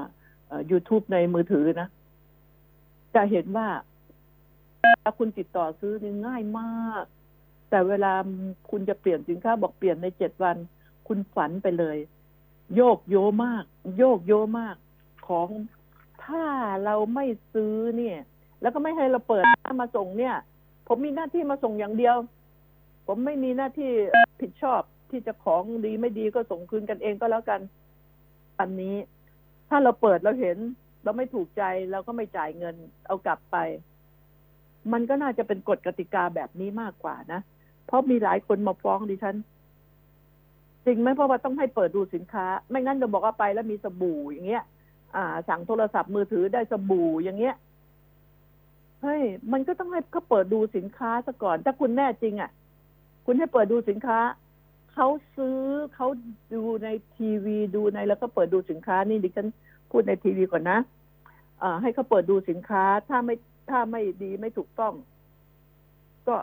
[0.70, 1.88] YouTube ในมือถือนะ
[3.14, 3.68] จะเห็นว่า
[5.02, 7.04] ถ้าคุณติดต่อซื้อนี่ง่ายมาก
[7.70, 8.12] แต่เวลา
[8.70, 10.56] คุณจะเปลี่ยนสินค้าบอกเปลี่ยนในเจ็ดวัน
[11.08, 11.96] คุณฝันไปเลย
[12.76, 13.64] โยกโยมาก
[13.98, 14.76] โยกโยมาก
[15.28, 15.48] ของ
[16.24, 16.44] ถ้า
[16.84, 18.18] เราไม่ซื้อเนี่ย
[18.60, 19.44] แล้วก็ไม่ให้เราเปิด
[19.80, 20.34] มาส่งเนี่ย
[20.88, 22.16] ผมมีหน้าที่มาส่งอย่างเดียว
[23.06, 23.90] ผมไม่มีหน้าที่
[24.40, 27.60] ผิดชอบที่จะของดีไม่ดีก็ส่งคืนกันเองก็แล้วกัน
[28.60, 28.96] อันนี้
[29.68, 30.56] ถ้าเราเปิดเราเห็น
[31.04, 33.56] เราไม่ถูกใจเราก็ไม่จ่ายเงินเอากลับไป
[34.92, 37.40] มันก็น่าจะเป็นกฎกติกาแบบนี้มากกว่านะ
[37.86, 39.36] เพราะมีหลายคนมาฟ้องดิฉัน
[40.84, 44.64] จริงไหมเพราะว่าต้องให้เปิดดูสินค้า ไม่งั้นจะบอกว่าไปแล้วมีสบู่อย่างเงี้ย
[45.16, 47.54] อ่า สั่งโทรศัพท์มือถือได้สบู่อย่างเงี้ย
[49.02, 52.50] เฮ้ยมันก็ต้องให้เขาเปิดดูสินค้าซะก่อน ถ้าคุณแน่จริงอะ่ะ
[53.26, 54.18] คุณให้เปิดดูสินค้า
[54.92, 55.60] เขาซื้อ
[55.94, 56.08] เขา
[56.54, 59.48] ดูในทีวีดูในแล้วก็เปิดดูสินค้า นี่ดิฉัน
[59.90, 60.78] พูดในทีวีก่อนนะ
[61.62, 63.34] อ่าให้เขาเปิดดูสินค้า ถ้าไม่
[63.70, 64.94] ถ้าไม่ดีไม่ถูกต้อง
[66.28, 66.36] ก็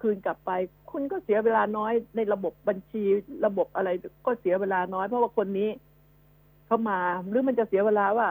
[0.00, 0.50] คืนกลับไป
[0.90, 3.02] คุณก็เสียเวลาน้อยในระบบบัญชี
[3.46, 3.88] ระบบอะไร
[4.26, 5.68] ก็เสียเวลาน้อย เพราะว่าคนนี้
[6.70, 8.28] เขามาหรือมันจะเสียเวลาว่า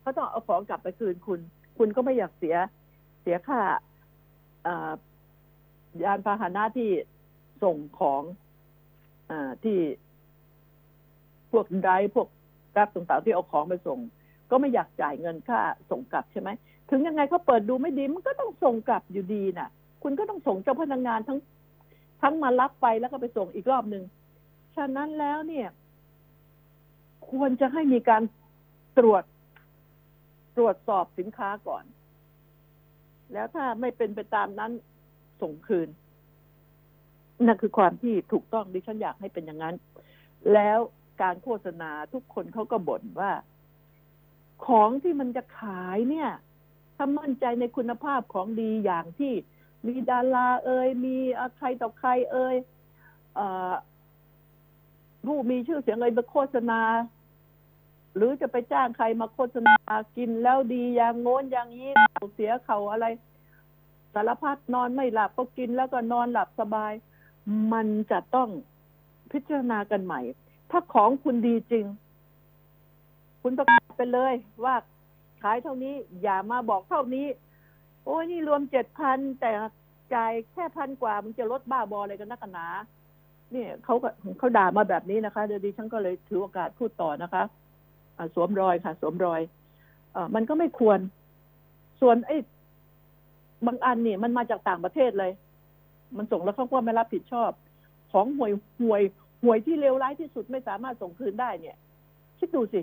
[0.00, 1.40] เขาต้องเอาของกลับไปคืนคุณ
[1.78, 2.56] คุณก็ไม่อยากเสีย
[3.22, 3.60] เสียค่า
[4.66, 4.68] อ
[6.04, 6.90] ยานพาหนะที่
[7.62, 8.22] ส่งของ
[9.30, 9.32] อ
[9.64, 9.78] ที่
[11.52, 12.28] พวกไดพวก
[12.74, 13.98] กราฟต่างๆที่เอาของไปส่ง
[14.50, 16.48] ก็ไม่อยากจ่ายเงินค่าส่งกลับใช่ไหม
[16.90, 19.68] ถึงยังไงเขาเปิดดูไม่ดีมันก็ต้องส่งกลับอยู่ดีน่ะ
[20.02, 21.38] คุณก็ต้องส่งเจ้าพนักงานทั้ง
[22.22, 24.04] ทั้งมารับไปแล้วก็ไปส่งอีกรอบหนึ่ง
[24.76, 25.68] ฉะนั้นแล้วเนี่ย
[27.30, 28.22] ควรจะให้มีการ
[28.98, 29.24] ตรวจ
[30.56, 31.84] ตรวจสอบสินค้าก่อน
[33.32, 34.72] แล้วถ้าไม่เป็นไปตามนั้น
[35.42, 35.88] ส่งคืน
[37.46, 39.76] นั่นคือความที่ถูกต้องดิฉันอยากให้เป็นอย่างนั้น
[40.52, 40.78] แล้ว
[41.22, 43.32] การโฆษณาทุกคนเขาก็บ่นว่า
[44.66, 46.30] ของที่มันจะขายเนี่ย
[46.96, 49.32] ถ้ามั่นใจในคุณภาพของดีอย่างที่
[49.86, 51.16] มีดาราเอ่ยมี
[51.58, 52.56] ใครต่อใครเอ่ย
[53.38, 53.40] อ
[55.26, 56.80] ผู้มีชื่อเสียงเอ่ยมาโฆษณา
[58.16, 59.74] หรือจะไปจ้างใครมาโฆษณา
[60.16, 63.06] กินแล้วดีอย่างโน้นอย่างนี้เขาเสียเขาอะไร
[64.14, 66.92] สารพัดนอนไม่หลับก็กินแล้วก็นอนหลับสบาย
[67.72, 68.48] มันจะต้อง
[69.32, 70.20] พิจารณากันใหม่
[70.70, 71.84] ถ้าของคุณดีจริง
[73.42, 74.74] คุณประกาศไปเลยว่า
[75.42, 77.26] ขายเท่านี้อย่ามาบอกเท่านี้
[78.04, 79.52] โอ้ยนี่รวมเจ็ดพันแต่
[80.14, 82.66] จ่ายแค่พันกว่ามันจะลดบ้าบออะไรกันนักหนา
[83.52, 89.40] เนี่ยเขาก็เขาด่ามาแบบนี้นะคะเดี๋ยวดิฉันก็เลยถือโอกาสพูดต่อนะคะะสวมรอยค่ะ สวมรอย
[90.14, 90.98] อมันก็ไม่ควร
[92.00, 92.36] ส่วนไอ้
[93.66, 95.32] บางอันเนี่ยมันมาจากต่างประเทศเลย
[96.16, 97.50] มันส่งแล้วเขาก็ไม่รับผิดชอบ
[98.12, 99.02] ของห่วยห่วย
[99.42, 101.76] ห่วยที่เลวร้ายที่สุดไม่สามารถส่งคืนได้เนี่ย
[102.38, 102.80] คิดดูสิ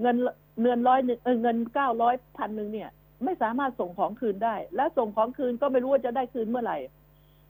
[0.00, 0.16] เงิน
[0.62, 2.90] เงินร้อยหนึ่งเออเงินเก้าร้อยพันหนึ่งเนี่ย
[3.24, 6.78] ไม่สามารถส่งของคืนได้ และส่งของคืนก็ไม่รู้ว่าจะได้คืนเมื่อไหร่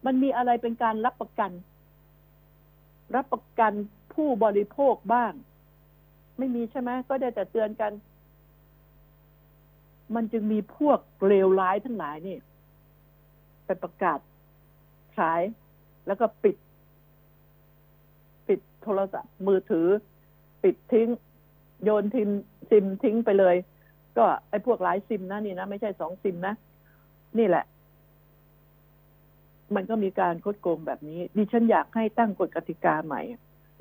[0.07, 1.51] มันมีอะไรเป็นการรับประกัน
[3.15, 3.73] รับประกัน
[4.15, 5.33] ผู้บริโภคบ้าง
[6.39, 7.93] ไม่มีใช่ไหมก็ได้แต่เตือนกัน
[10.15, 12.37] มันจึงมีพวกเลวร้ายทั้งหลายนี่
[13.65, 14.19] ไปประกาศ
[15.17, 15.43] ขาย
[16.07, 16.57] แล้วก็ปิด
[18.49, 19.89] ปิดโทรศัพท์มือถือ
[20.63, 21.09] ปิดทิ้ง
[21.85, 22.31] โยนทิม
[22.71, 23.57] ซิมทิ้งไปเลย
[24.19, 26.55] ก็ไอ้พวกหลายซิมนะนี่นะ ไม่ใช่สองซิมนะ
[27.39, 27.65] นี่แหละ
[29.75, 33.23] มันก็มีการคดโกงแบบนี้ ดิฉันอยากให้ตั้งกฎกติกาใหม่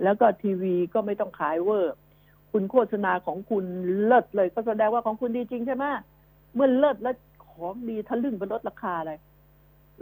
[0.04, 1.95] แล้วก็ทีวีก็ไม่ต้องขายเวอร์
[2.52, 3.65] คุณโฆษณาของคุณ
[4.06, 5.86] เลิศเลย ก็แสดงว่าของคุณดีจริงใช่ไหม
[6.54, 7.15] เมื่อเลิศแล้ว
[7.47, 9.13] ของดีทะลึ่งไปลดราคาอะไร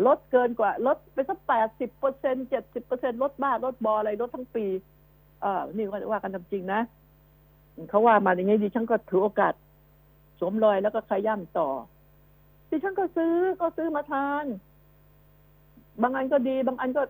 [0.05, 4.65] ลดเกินกว่าลดไปสักแปดสิบเปอร์เซ็นเจ็ดสิบเปอร์เซ็นลดบ้าลดบออะไรลดทั้งปี
[5.41, 6.81] เออนี่ว่าว่ากันตามจริงนะ
[7.89, 9.53] เขาว่ามาอย่างนี้ดิฉันก็ถือโอกาส
[10.39, 11.69] สวมรอยแล้วก็ขย่ำต่อ
[12.69, 14.45] ดิฉันก็ซื้อก็ซื้อมาทาน
[16.01, 17.03] บางอันก็ดี บางอันก็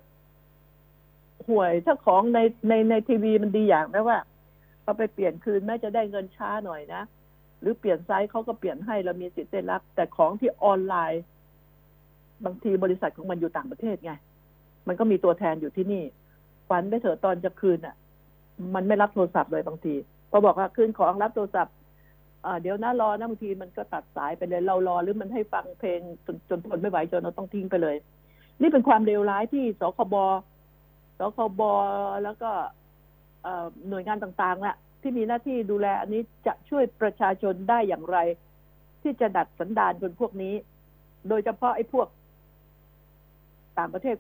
[1.48, 4.20] ห่วยถ้าของในในในทีวีมันดีอย่างนะว่า
[4.84, 7.02] เอาไปเปลี่ยนคืนแม้จะได้เงินช้าหน่อยนะ
[7.62, 11.24] หรือเปลี่ยนไซส์เขาก็เปลี่ยนให้เรามีสิทธิ์ได้รับ แต่ของที่ออนไลน์
[12.46, 14.12] บางทีบริษัทของมันอยู่ต่างประเทศไง
[14.88, 16.04] มันก็มีตัวแทนอยู่ที่นี่
[16.70, 17.96] ฝันไปเถอะตอนจะคืนอะ
[18.76, 19.96] มันไม่รับโทรศัพท์เลยบางที
[20.32, 21.76] พอบอกว่าคืนของรับโทรศัพท์
[22.46, 27.96] อ่าเดี๋ยวนะรอนะบางทีมันก็ตัดสายไปเลยเรารอหรือมันให้ฟังเพลงจนจนทนไม่ไหวจนเราต้องทิ้งไปเลย
[28.62, 30.16] นี่เป็นความเลวร้ายที่สคบ
[31.20, 31.62] สคบ
[32.24, 32.52] แล้วก็
[33.90, 38.18] หน่วยงานต่างๆน่ะ ที่มีหน้าที่ดูแล อันนี้จะช่วยประชาชนได้อย่างไร
[39.02, 40.54] ที่จะดัดสันดานคนพวกนี้
[41.30, 42.08] โดยเฉพาะไอ้พวก
[43.78, 44.18] ต่างประเทศ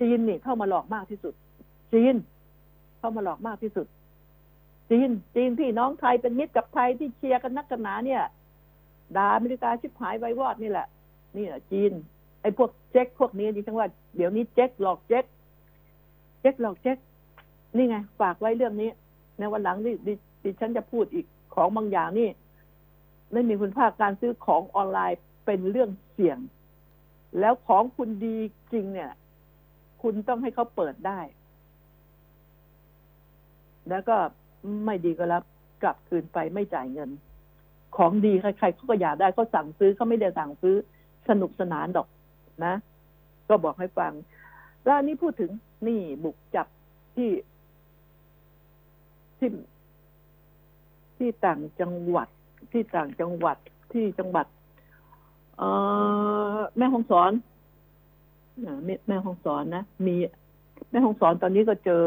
[0.00, 1.34] จีนนี่เข้ามาหลอกมากที่สุด
[1.92, 2.14] จีน
[2.98, 3.86] เข้ามาหลอกมากที่สุด
[4.90, 8.22] จีน จีนพี่น้องไทยเป็นมิตรกับไทยที่เชียร์กันนักกันหนาเนี่ย
[9.16, 10.86] ด่าอเมริกาชิบหายไว้วอดนี่แหละ
[11.36, 11.92] นี่แหละจีน
[12.48, 15.24] อ้พวกเจ๊กพวกนี้ดิฉันว่าเดี๋ยวนี้เจ๊กหลอกเจ๊ก
[16.40, 16.98] เจ๊กหลอกเจ๊ก
[17.76, 18.90] นี่ไง ฝากไว้เรื่องนี้
[19.38, 20.12] ในวันหลังดิดิ
[20.44, 22.28] ดิฉันจะพูดอีกของบางอย่างนี่
[23.32, 26.38] ไม่มีคุณภาพการซื้อของออนไลน์เป็นเรื่องเสี่ยง
[27.40, 28.36] แล้วของคุณดี
[28.72, 29.10] จริงเนี่ย
[30.02, 31.20] คุณต้องให้เขาเปิดได้
[33.88, 34.16] แล้วก็
[34.84, 35.44] ไม่ดีก็รับ
[35.82, 37.10] กลับคืนไปไม่จ่ายเงิน
[37.96, 40.76] ของดีใครๆเขาก็อยากได้เขาสั่งซื้อเขาไม่ได้สั่งซื้อ
[41.28, 42.06] สนุกสนานดอก
[42.64, 42.74] นะ
[43.48, 44.12] ก็บอกให้ฟัง
[44.84, 45.50] แล้วอันนี้พูดถึง
[45.86, 46.66] นี่บุกจับ
[47.16, 47.30] ที่
[49.38, 49.48] ที่
[51.16, 52.28] ที่ต่างจังหวัด
[52.72, 53.56] ที่ต่างจังหวัด
[53.92, 54.46] ที่จังหวัด
[55.58, 55.62] เอ
[56.56, 57.32] อแม่ฮองสอน
[59.06, 60.16] แม่ฮองสอนนะมี
[60.90, 62.04] แม่ฮองสอนตอนนี้ก็เจอ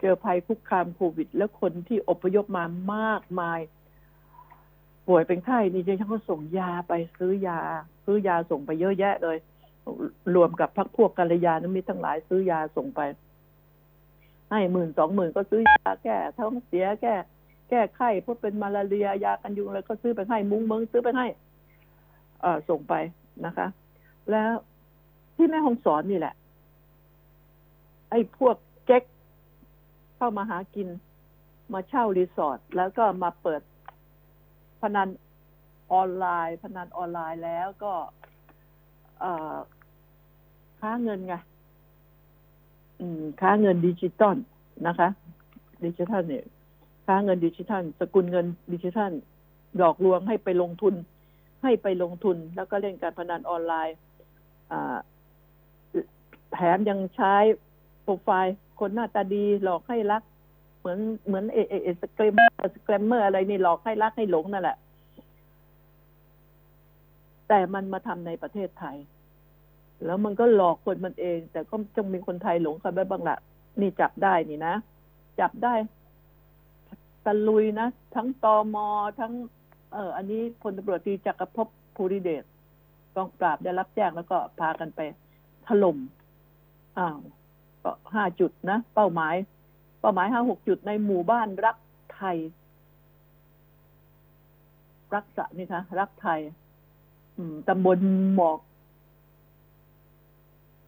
[0.00, 3.60] เจอภัยคุกคามโควิด แล้วคนที่อพยพมามากมาย
[5.06, 7.58] ป่วยเป็นไข้นี่เฉันก็ส่งยาไปซื้อยา
[8.04, 9.36] ซื้อยาส่งไปเยอะแยะเลย
[10.34, 13.00] รวมกับพักพวกกัลยาณมิตรทั้งหลายซื้อยาส่งไป
[14.50, 17.14] ให้หมื่นสองหมื่นก็ซื้อยาแก้ท้องเสียแก้
[17.70, 21.26] แก้ไข้พวกเป็นมาลาเรียยากันยุงอะไรก็ซื้อไปให้มุ้งเมิงซื้อไปให้
[22.40, 22.94] เอ่อส่งไป
[23.46, 23.66] นะคะ
[24.30, 24.52] แล้ว
[25.36, 26.34] ที่แม่ฮ่องสอนนี่แหละ
[28.10, 29.02] ไอ้พวกเจ๊ก
[30.16, 30.88] เข้ามาหากิน
[31.72, 33.62] มาเช่ารีสอร์ทแล้วก็มาเปิด
[34.80, 35.08] พนัน
[35.92, 37.92] ออนไลน์ พนันออนไลน์แล้วก็
[39.20, 39.54] เอ่อ
[40.84, 41.34] ค้าเงินไง
[43.00, 44.36] อืมค้าเงินดิจิตอล
[44.86, 45.08] นะคะ
[45.84, 46.44] ดิจิทัลเนี่ย
[47.06, 49.12] ค้าเงินดิจิทัล สกุลเงินดิจิทัล
[49.76, 50.94] หลอกลวงให้ไปลงทุน
[51.62, 53.96] ให้ไปลงทุน แล้วก็เล่นการพนันออนไลน์
[56.52, 57.34] แถมยังใช้
[58.02, 60.22] โปรไฟล์คนหน้าตาดีหลอกให้รัก
[60.78, 62.34] เหมือนเหมือนเอเอเอ scam
[62.74, 64.76] scammer อะไรนี่หลอกให้รักให้หลงนั่นแหละ
[67.48, 68.96] แต่มันมาทำในประเทศไทย
[70.04, 73.38] แล้วมันก็หลอกคนมันเอง แต่ก็จงมีคนไทยหลงกันไปบ้างละ
[73.80, 74.74] นี่จับได้นี่นะ
[75.40, 75.74] จับได้
[77.24, 78.88] ตะลุยนะ ทั้งตอมอ
[79.20, 79.32] ทั้ง
[79.92, 82.44] เอออันนี้พลตำรวจตรีจักรภพภูริเดช
[83.14, 85.00] กองปราบได้รับแจ้งแล้วก็พากันไป
[85.66, 85.96] ถล่ม
[86.98, 87.18] อ้าว
[87.82, 89.34] ก็ห้าจุดนะ เป้าหมาย
[90.00, 91.76] เป้าหมายห้าหกจุดในหมู่บ้านรัก
[92.14, 92.36] ไทย
[95.14, 96.40] รักษะนี่คะ รักไทย
[97.36, 97.98] อืมตำบล
[98.34, 98.58] หมอก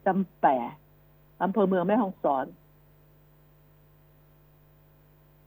[0.06, 0.58] จำแปะ
[1.42, 2.46] อำเภอเมืองแม่ฮ่องสอน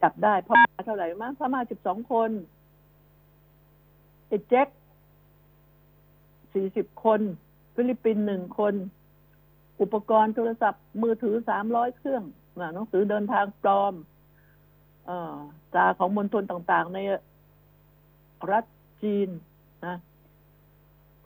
[0.02, 2.30] จับได้พ่อมาเท่าไหร่มั้งพ่อมาสิบสองคน
[4.28, 4.68] ไอ้แจ็ค
[6.54, 7.20] สี่สิบคน
[7.76, 8.74] ฟิลิปปินส์หนึ่งคน
[9.82, 12.24] อุปกรณ์โทรศัพท์ มือถือสามร้อยเครื่อง
[12.74, 13.94] หนังสือเดินทางปลอม
[15.10, 15.12] อ
[15.74, 17.00] ตราของมณฑลต่างๆ ใน
[18.52, 18.66] รัฐ
[19.02, 19.30] จีน
[19.86, 19.96] นะ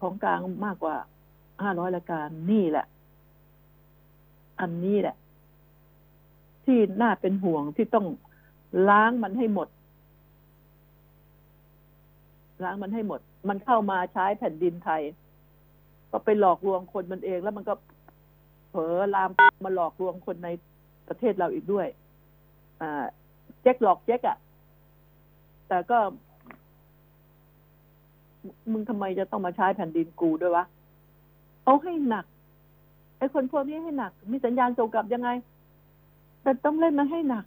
[0.02, 0.96] ของกลางมากกว่า
[1.64, 2.86] ห้าร้อยรายการนี่แหละ
[4.60, 5.16] อันนี้แหละ
[6.66, 8.06] ที่น่าเป็นห่วงที่ต้อง
[8.90, 9.68] ล้างมันให้หมด
[12.64, 15.02] ล้างมันให้หมด มันเข้ามาใช้แผ่นดินไทย
[16.12, 17.74] ก็ไปหลอกลวงคนมันเอง แล้วมันก็
[18.70, 19.30] เผลอลาม
[19.66, 20.50] มาหลอกลวงคนใน
[21.08, 21.88] ประเทศเราอีกด้วย
[22.82, 23.06] อ่า
[23.62, 24.38] เจ๊กหลอกเจ๊กอะ่ะ
[25.68, 26.00] แต่ก็
[28.72, 30.66] มึงทำไมจะต้องมาใช้แผ่นดินกูด้วยวะ
[31.64, 32.26] เอาให้หนัก
[33.24, 35.30] อ้คนพวกนี้ให้หนัก มีสัญญาณส่งกลับยังไง
[36.42, 37.46] แต่ต้องเล่นมันให้หนัก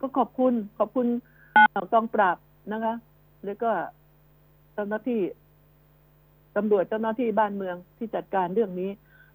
[0.00, 1.06] ก็ขอบคุณ ขอบคุณ
[1.52, 2.36] เอ่อกองปราบ
[2.72, 2.94] นะคะ
[3.44, 3.70] แล้วก็
[4.74, 5.20] เจ้าหน้าที่
[6.56, 8.90] ตำรวจเจ้าหน้าที่บ้านเมืองที่จัดการเรื่องนี้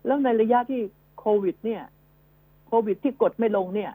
[0.06, 0.82] แล้วในระยะที่
[1.20, 1.82] โควิด เนี่ย
[2.68, 3.92] โควิดที่กดไม่ลงเนี่ย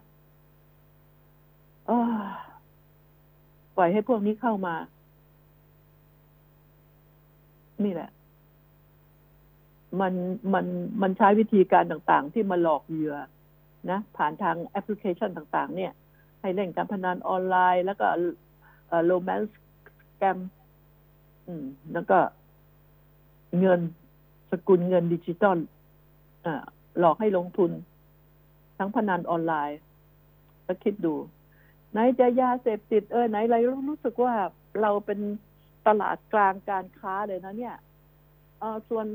[3.75, 4.75] ปล่อยให้พวกนี้เข้ามา
[7.83, 8.09] นี่แหละ
[10.01, 10.13] มัน
[10.53, 10.65] มัน
[11.01, 13.15] มันใช้วิธีการต่างๆ ที่มาหลอกเหยื่อ
[13.91, 15.91] นะผ่านทางแอปพลิเคชันต่างๆ เนี่ย
[16.41, 18.07] ให้เล่นการพนันออนไลน์ แล้วก็
[19.05, 19.53] โรแมนต์
[20.17, 20.37] แกม
[21.93, 22.17] แล้วก็
[23.59, 23.79] เงิน
[24.51, 25.57] สกุลเงินดิจิตอล
[26.99, 27.71] หลอกให้ลงทุน
[28.77, 29.79] ทั้งพนันออนไลน์
[30.63, 31.15] แล้วคิดดู
[31.91, 33.55] ไหนจะยาเสพติดเออไหนอะไร
[33.89, 34.33] รู้สึกว่า
[34.81, 35.19] เราเป็น
[35.87, 37.75] ตลาดกลางการค้าเลยนะเนี่ย
[38.59, 39.05] เออส่วน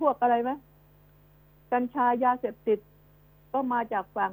[0.00, 0.50] พวกอะไรไหม
[1.72, 2.78] กัญชายาเสพติด
[3.52, 4.32] ก็มาจากฝั่ง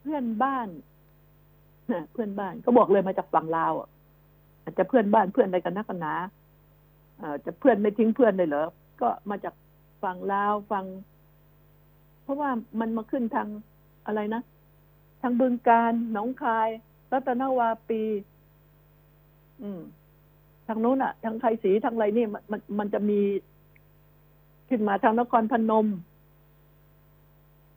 [0.00, 0.68] เพื่อนบ้าน
[2.12, 3.88] เพื่อนบ้านก็บอกเลยมาจากฝั่งลาวอะ
[4.62, 6.14] อาจจะเพื่อนบ้านเพื่อนอะไรกันนักกันหนา
[7.20, 8.66] อ่อจะเพื่อนไม่ทิ้งเพื่อนเลยเหรอ
[9.00, 9.54] ก็มาจาก
[10.02, 10.86] ฝั่งลาวฝั่ง
[12.22, 13.48] เพราะว่ามันมาขึ้นทาง
[14.06, 14.42] อะไรนะ
[15.20, 16.68] ทางบึงการหนองคาย
[17.12, 18.02] รัตนวาปี
[19.62, 19.80] อืม
[20.66, 23.20] ทางโน้นอะทางไทยศรีทางอะไรนี่มันมันมันจะมี
[24.70, 25.86] ขึ้นมาทางนครพนม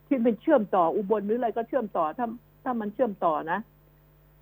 [0.06, 2.26] ที่เป็นเชื่อมต่ออุบลหรืออะไรก็เชื่อมต่อถ้า
[2.64, 3.58] ถ้ามันเชื่อมต่อนะ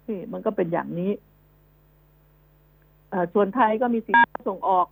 [0.09, 1.12] นี่มันก็เป็นอย่างนี้
[3.35, 4.87] ส่วนไทยก็มีสินค้าส่งออก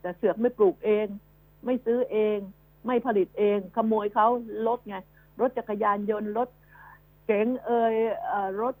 [0.00, 1.06] แต่เสือกไม่ปลูกเอง
[1.64, 2.38] ไม่ซื้อเอง
[2.86, 4.26] ไม่ผลิตเอง ขโมยเขา
[4.66, 4.96] รถไง
[5.40, 6.48] รถจักรยานยนต์รถ
[7.26, 7.94] เก๋งเอ่ย
[8.26, 8.74] เอรถ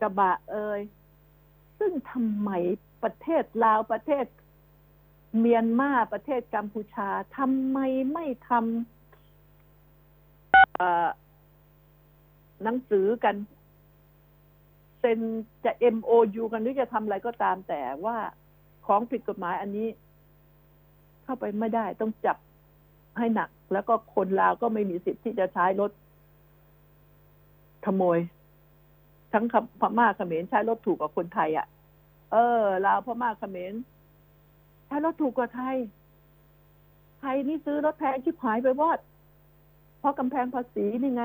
[0.00, 0.80] กระบะเอ่ย
[1.78, 2.50] ซึ่งทำไม
[3.02, 4.24] ประเทศลาวประเทศ
[5.38, 7.78] เมียนมาประเทศกัมพูชาทำไม
[8.12, 8.62] ไม่ทำ
[12.62, 13.34] หนังสือกัน
[15.00, 15.20] เซ็น
[15.64, 18.16] จะ MOU กันหรือจะทำอะไรก็ตามแต่ว่า
[18.86, 19.88] ของผิดกฎหมายอันนี้
[21.24, 22.36] เข้าไปไม่ได้ต้องจับ
[23.18, 25.90] ให้หนัก แล้วก็คนลาวก็ไม่มีสิทธิ์ที่จะใช้รถ
[27.86, 28.18] ขโมย
[29.32, 29.44] ทั้ง
[29.80, 31.66] พม่าเขมรใช้รถถูกกว่าคนไทยอะ่ะ
[32.32, 33.72] เออลาวพม่าเขมร
[34.92, 35.76] ใช้รถถูกกว่าไทย
[37.20, 38.98] ไทยนี่ซื้อรถแพงชิบหายไปวอด
[39.98, 41.24] เพราะกำแพงภาษีนี่ไง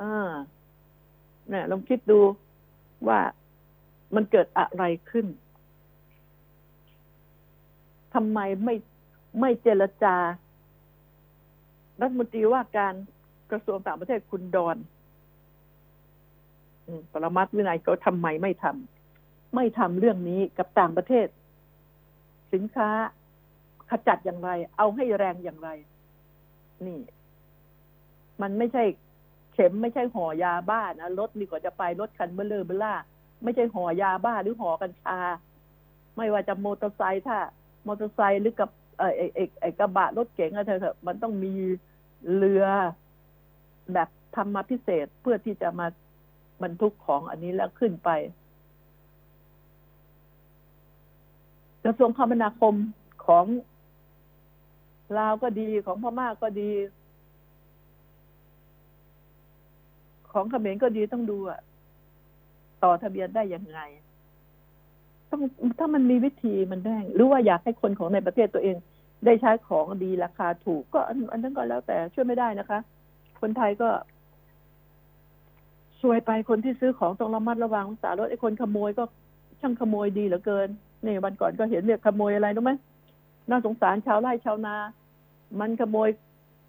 [0.00, 0.30] อ่า
[1.48, 2.20] เนี่ยลองคิดดู
[3.08, 3.20] ว่า
[4.14, 5.26] มันเกิดอะไรขึ้น
[8.14, 8.74] ทำไมไม่
[9.40, 10.16] ไม่เจรจา
[12.00, 12.94] รัฐมนตรีว่าการ
[13.50, 14.76] กระทรวงต่างประเทศคุณดอน
[17.12, 21.26] ปรมัตถ์วินัยเขาทำไมไม่ทำไม่ทำเรื่องนี้กับต่างประเทศ
[22.52, 22.88] สินค้า
[23.90, 25.68] ขจัดอย่างไร เอาให้แรงอย่างไร
[26.86, 27.00] นี่
[28.42, 28.84] มันไม่ใช่
[29.52, 32.94] เข็มไม่ใช่ห่อยาบ้านะรถดีกว่าจะไปรถคันเบลเลอร์เบล่า
[33.44, 35.18] ไม่ใช่ห่อยาบ้าหรือห่อกัญชา
[36.16, 37.38] ไม่ว่าจะมอเตอร์ไซค์ถ้า
[37.86, 41.54] มอเตอร์ไซค์หรือกับเออไอไอไอกระบะรถเก๋งอะไรเถอะมันต้องมี
[42.36, 42.64] เรือ
[43.94, 45.86] แบบทำมาพิเศษเพื่อที่จะมา
[46.62, 48.10] บรรทุกของอันนี้แล้วขึ้นไป
[51.84, 52.74] กระทรวงคมนาคม
[53.26, 53.44] ของ
[55.18, 56.70] ลาวก็ดีของพม่าก็ดี
[60.32, 61.60] ของเขมรก็ดีต้องดูอะ
[62.82, 63.80] ต่อทะเบียนได้ยังไง
[65.30, 65.42] ต้อง
[65.78, 68.76] ถ้ามันมีวิธีมันได้ หรือว่าอยากให้คนของในประเทศตัวเอง
[69.24, 72.78] ได้ใช้ของดีราคาถูก ก็อันอันนั้นก็แล้วแต่ช่วยไม่ได้นะคะ
[73.40, 73.88] คนไทยก็
[76.00, 79.04] ช่วยไปคนที่ซื้อของต้องระมัดระวังรักษารถไอ้คนขโมยก็
[79.60, 80.68] ช่างขโมยดีเหลือเกิน
[81.06, 82.72] นี่วันก่อนก็เห็นเรียกขโมยอะไรรู้ไหม
[83.48, 84.76] น่าสงสารชาวไร่ชาวนา
[85.60, 86.08] มันขโมย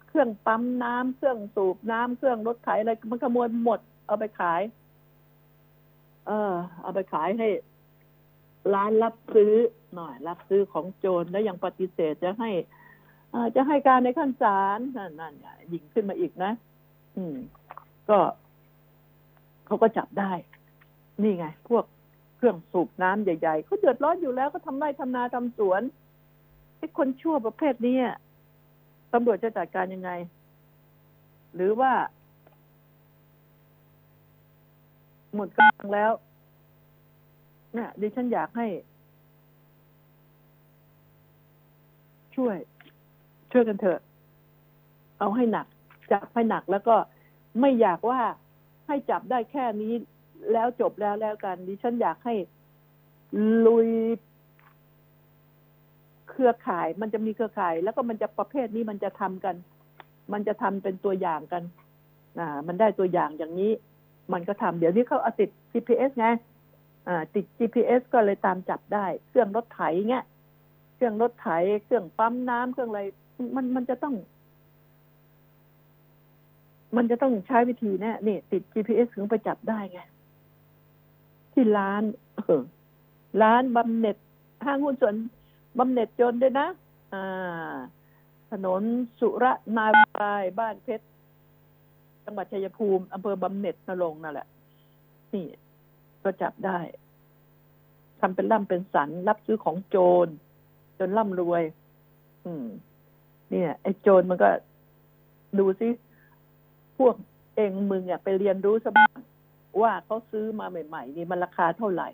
[0.08, 4.62] เครื่องปั๊มน้ำเครื่องสูบน้ำเครื่องรถไถอะไรมันขโมยหมด เอาไปขาย
[6.26, 7.48] เออ เอาไปขายให้
[8.74, 9.54] ร้านรับซื้อ
[9.94, 12.50] หน่อย รับซื้อของโจรแล้วยังปฏิเสธจะให้
[13.34, 15.34] อ่าจะให้การในขั้นศาลนั่นนั่น
[15.72, 16.52] ยิงขึ้นมาอีกนะ
[17.16, 17.36] อืม
[18.08, 18.18] ก็
[19.66, 20.30] เขาก็จับได้
[21.22, 21.84] นี่ไง พวก
[22.42, 25.82] เครื่องสูบน้ำใหญ่ๆเขาเดือดร้อนอยู่แล้วก็ทำไร่ทำนาทำสวน
[26.78, 27.98] ไอ้คนชั่วประเภทนี้
[29.12, 30.10] ตำรวจจะจัดการยังไง
[31.54, 31.92] หรือว่า
[35.34, 36.12] หมดกำลังแล้ว
[37.74, 38.66] เนี่ยดิฉันอยากให้
[42.36, 42.56] ช่วย
[43.52, 44.00] ช่วยกันเถอะ
[45.18, 45.66] เอาให้หนัก
[46.12, 46.96] จับให้หนักแล้วก็
[47.60, 48.20] ไม่อยากว่า
[48.86, 49.92] ให้จับได้แค่นี้
[50.52, 52.34] แล้วจบแล้วแล้วกัน ดิฉันอยากให้
[53.66, 53.88] ลุย
[56.30, 59.56] เครือข่าย มันจะมีเครือข่าย แล้วก็มันจะประเภทนี้มันจะทำกัน
[60.32, 61.62] มันจะทำเป็นตัวอย่างกัน
[62.38, 63.72] อ่ามันได้ตัวอย่างอย่างนี้
[64.32, 66.26] มันก็ทำเดี๋ยวนี้เขาเอาติด GPS ไง
[67.08, 69.80] อ่า ติด GPS ก็เลยตามจับได้ เครื่องรถไถ
[70.10, 70.24] เงี้ย
[70.94, 71.48] เครื่องรถไถ
[71.84, 73.02] เครื่องปั๊มน้ำเครื่องอะไร
[73.56, 74.14] มันมันจะต้อง
[76.96, 80.00] มันจะต้องใช้วิธีเนี้ยนี่ ติด GPS ถึงไปจับได้ไง
[81.52, 82.02] ที่ร้าน
[83.42, 84.16] ร้านบำเหน็จ
[84.64, 85.14] ห้างหุ้นส่วน
[85.78, 86.68] บำเหน็จจนด้วยนะ
[87.14, 87.74] อ่า
[88.50, 88.82] ถนน
[89.20, 89.44] สุร
[89.76, 89.86] นา
[90.20, 91.06] รายบ้านเพชร
[92.24, 94.48] จังหวัดชัยภูมิอำเภอบำเหน็จนรงนั่นแหละ
[95.32, 95.46] นี่
[96.22, 96.78] ก็จับได้
[98.20, 100.26] ทำเป็นร่ำเป็นสันรับซื้อของโจร
[100.98, 101.62] จนร่ำรวย
[102.44, 102.66] อืม
[103.50, 104.50] เนี่ย ไอ้โจรมันก็
[105.58, 105.88] ดูซิ
[106.98, 107.14] พวก
[107.56, 109.18] เองมึงอะไปเรียนรู้สบ้าง
[109.80, 112.08] ว่าเขาซื้อมาใหม่ๆนี่มันราคาเท่าไหร่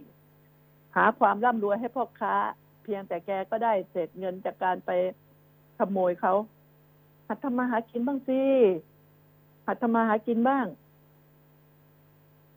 [0.97, 2.35] หาความร่ำรวยให้พ่อค้า
[2.83, 4.91] เพียงแต่แกก็ได้เศษเงินจากการไป
[5.79, 6.35] ขโมยเขา
[7.27, 8.41] หัดทำมาหากินบ้างสิ
[9.67, 10.67] หัดทำมาหากินบ้าง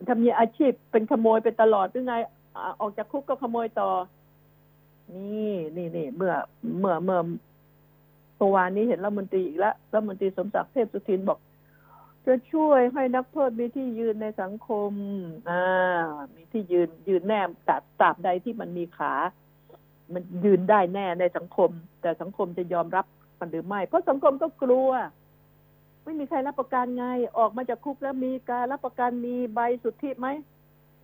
[0.07, 2.15] ทำมีอาชีพเป็นขโมยไปตลอดหรือไง
[2.55, 3.89] อออกจากคุกก็ขโมยต่อ
[5.15, 6.33] นี่นี่นี่เมื่อ
[6.79, 7.19] เมื่อเมื่อ
[8.37, 11.39] เมื่อวานนี้เห็นรัฐมนตรีอีกแล้วรัฐมนตรีสมศักดิ์เทพสุทินบอก
[12.28, 14.91] จะช่วยให้นักโทษมีที่ยืนในสังคม
[15.49, 15.63] อ่า
[16.36, 19.13] มีที่ยืนยืนแน่ตราบตราบใดที่มันมีขา
[20.13, 21.69] มันยืนได้แน่ในสังคม
[22.01, 23.05] แต่สังคมจะยอมรับ
[23.39, 24.89] มันหรือไม่ เพราะสังคมก็กลัว
[26.03, 27.05] ไม่มีใครรับประกันไง
[27.38, 30.28] ออกมาจากคุกแล้วมีการรับประกันมีใบสุทธิไหม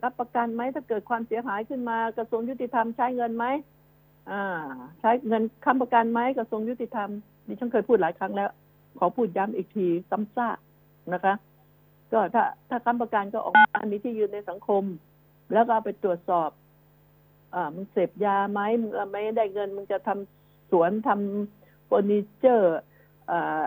[0.03, 3.45] รับประกันไหมถ้าเกิดความเสียหายขึ้นมากระทรวงยุติธรรมใช้เงินไหม
[4.31, 4.43] อ่า
[4.99, 7.09] ใช้เงินค้ำประกันไหมกระทรวงยุติธรรม
[7.47, 8.49] ดิฉันเคยพูดหลายครั้งแล้ว
[8.99, 10.57] ขอพูดย้ำอีกทีซ้ำซาก
[11.13, 11.33] นะคะ
[12.11, 14.83] ก็ถ้าถ้าค้ำประกันก็ออกมามีที่ยืนในสังคม
[15.53, 16.49] แล้วก็เอาไปตรวจสอบ
[17.53, 22.77] อ่ามึงเสพยาไหมมึงไม่ได้เงินมึงจะทำสวนทำเฟอร์นิเจอร์
[23.31, 23.63] อ่า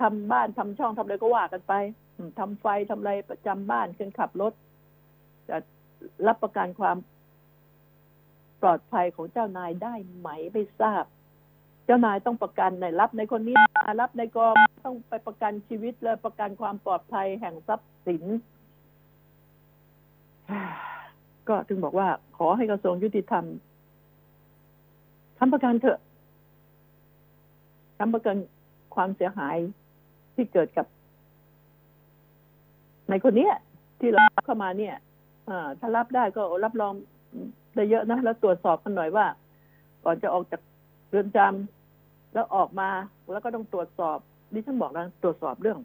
[0.00, 1.72] ทำบ้านทำช่องทำอะไรก็ว่ากันไป
[2.16, 4.52] อืมทำไฟทำอะไรประจำบ้านเครื่องขับรถ
[5.48, 5.56] จะ
[6.26, 6.96] รับประกันความ
[8.62, 11.04] ปลอดภัยของเจ้านายได้ไหมไม่ทราบ
[11.88, 13.56] เจ้านายต้องประกันในรับในคนนี้
[14.00, 14.54] รับในกอง
[14.86, 18.22] ต้องไปประกันชีวิตเลยประกันความปลอดภัยแห่งทรัพย์สิน
[21.48, 23.44] ก็ถึงบอกว่า ขอให้กระทรวงยุติธรรม
[25.38, 25.98] ทำประกันเถอะ
[27.98, 28.36] ทำประกัน
[28.94, 29.56] ความเสียหาย
[30.34, 30.86] ที่เกิดกับ
[33.10, 33.52] ในคนเนี้ย
[34.00, 34.94] ที่เราเข้ามาเนี่ย
[35.80, 36.94] ถ้ารับได้ก็รับรอง
[37.74, 39.26] ได้เยอะนะ แล้วตรวจสอบกันหน่อยว่า
[40.04, 40.60] ก่อนจะออกจาก
[41.10, 41.77] เรือนจำ
[42.38, 42.90] แล้วออกมา
[43.32, 44.18] แล้วก็ต้องตรวจสอบ
[44.54, 45.78] ดิฉันบอกแล้วตรวจสอบเรื่อง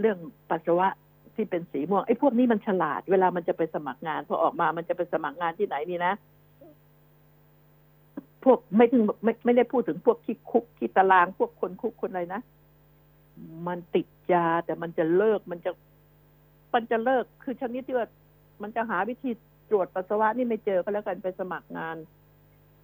[0.00, 0.18] เรื่อง
[0.50, 0.88] ปัสสาวะ
[1.34, 6.14] ที่เป็นสีม่วงไอ้พวกนี้มันฉลาด เวลามันจะไปสมัครงานพอออกมามันจะไปสมัครงานที่ไหนนี่นะ
[8.44, 12.40] พวกไม่ถึงไม่ไม่ได้พูดถึงพวกที่คุกที่ตารางพวกคนคุกคนอะไรนะ
[13.66, 15.70] มันติดยาแต่มันจะเลิกมันจะ
[16.74, 18.06] มันจะเลิกคือชนิดที่ว่า
[18.62, 19.30] มันจะหาวิธี
[19.70, 21.96] ตรวจปัสสาวะนี่ไม่เจอก็แล้วกันไปสมัครงาน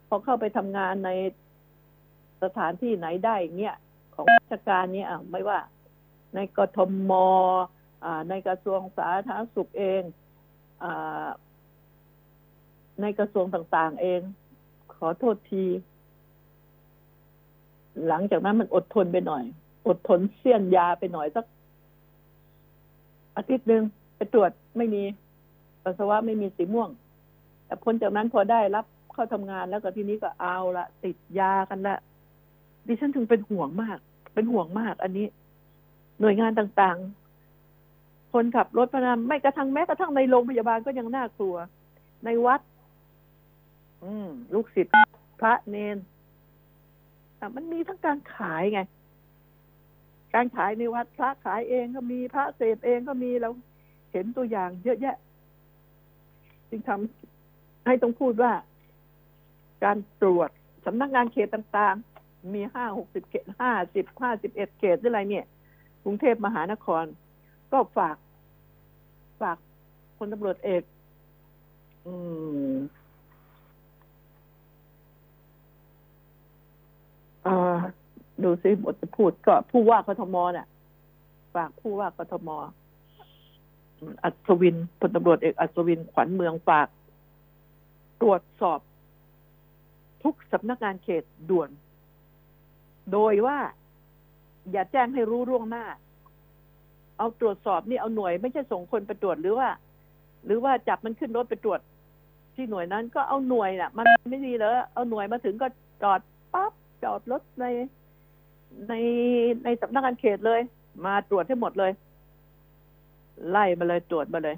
[0.08, 1.10] พอเข้าไปทำงานใน
[2.42, 3.76] สถานที่ไหนได้เงี้ย
[4.14, 5.58] ของราชการเนี่ยไม่ว่า
[6.34, 6.78] ในกท
[7.10, 7.26] มอ
[8.28, 10.02] ในกระทรวงสาธารณสุขเอง
[10.82, 10.84] อ
[13.00, 14.20] ในกระทรวงต่างๆเอง
[14.94, 15.64] ขอโทษที
[18.08, 19.44] หลังจากนั้นมันอดทนไปหน่อย
[19.88, 21.44] อดทนเสี้ยนยาไปหน่อยสัก
[23.36, 23.82] อาทิตย์หนึ่ง
[24.16, 25.02] ไปตรวจไม่มี
[25.82, 26.90] ปัสสาวะไม่มีสีม่วง
[27.66, 31.96] แต่พ้นจากนั้นพอได้รับเข้าทำงานแล้วก็ทีนี้ก็เอาละติดยากันละ
[32.88, 33.98] ดิฉันถึงเป็นห่วงมาก
[34.34, 35.26] เป็นห่วงมาก อันนี้
[36.20, 41.56] หน่วยงานต่างๆ คนขับรถพนามไม่กระทั่งแม้กระทั่งในโรงพยาบาลก็ยังน่ากลัว
[42.24, 42.60] ในวัด
[44.04, 44.92] อืม ลูกศิษย์
[45.40, 45.96] พระเนน
[47.38, 48.80] อ่มันมีทั้งการขายไง
[50.34, 53.50] การขายในวัดพระขายเองก็มีพระเสพเองก็มีเรา
[54.12, 55.16] เห็นตัวอย่างเยอะแยะ
[56.70, 58.52] จึงทำให้ต้องพูดว่า
[59.84, 60.50] การตรวจ
[60.86, 62.07] สำนักงานเขตต่างๆ
[62.54, 65.44] มีห้าหกสิบเขตห้าสิบห้าสิบเอ็ดเขตหรืออะไรเนี่ย
[66.04, 67.04] กรุงเทพมหานคร
[67.72, 68.16] ก็ฝาก
[69.40, 69.56] ฝาก
[70.16, 70.82] พลตำรวจเอก
[72.06, 72.14] อื
[72.72, 72.74] ม
[77.46, 77.78] อ่า
[78.42, 80.66] ดูซิบทจะพูดก็ผู้ว่ากทมเนี่ย
[81.54, 82.48] ฝากผู้ว่ากทม
[84.22, 86.88] อัศวินพลตำรวจเอกอัศวินขวัญเมืองฝาก
[88.22, 88.80] ตรวจสอบ
[90.22, 91.68] ทุกสำนักงานเขตด่วน
[93.12, 93.58] โดยว่า
[94.72, 95.84] อย่าแจ้งให้รู้ล่วงหน้า
[97.18, 99.68] เอาตรวจสอบนี่เอาหน่วยไม่ใช่ส่งคนไปตรวจหรือว่า
[100.46, 101.80] หรือว่าจับมันขึ้นรถไปตรวจ
[102.54, 105.66] ที่หน่วยนั้นก็เอาหน่วยน่ะ มันไม่ดีเลยเอาหน่วยมาถึงก็
[106.02, 106.20] จอด
[106.54, 106.72] ปั๊บ
[107.04, 107.64] จอดรถใน
[108.88, 108.94] ใน
[109.64, 110.60] ในสำนักงานเขตเลย
[111.06, 111.92] มาตรวจให้หมดเลย
[113.50, 114.56] ไล่มาเลยตรวจมาเลย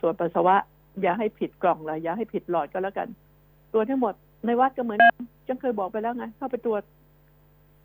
[0.00, 0.56] ตรวจปัสสาวะ
[1.02, 3.08] อย่าให้ผิดกล่องเลยอย่าให้ผิดหลอดก็แล้วกัน
[3.72, 4.14] ตรวจทั้หมด
[4.46, 5.00] ในวัดก็เหมือน
[5.48, 6.82] จังเคยบอกไปแล้วไงเข้าไปตรวจ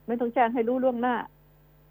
[0.07, 1.15] ไม่ต้องแจ้งให้รู้ล่วงหน้า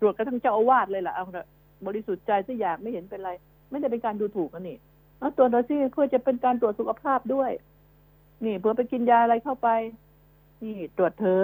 [0.00, 1.48] ตรวจกระทั่งเจ้าอาวาสเลยล่ะเอาเถอะ
[1.86, 3.30] บริสุทธิ์ใจสักอย่างไม่เห็นเป็นไร
[3.70, 4.76] ไม่ได้เป็นการดูถูกกันนี่
[5.18, 7.50] เอาตรวจเราสิเพื่อจะเป็นการตรวจสุขภาพด้วย
[8.44, 9.68] นี่เพื่อไปกินยาอะไรเข้าไป
[10.62, 11.42] นี่ ตรวจเธอ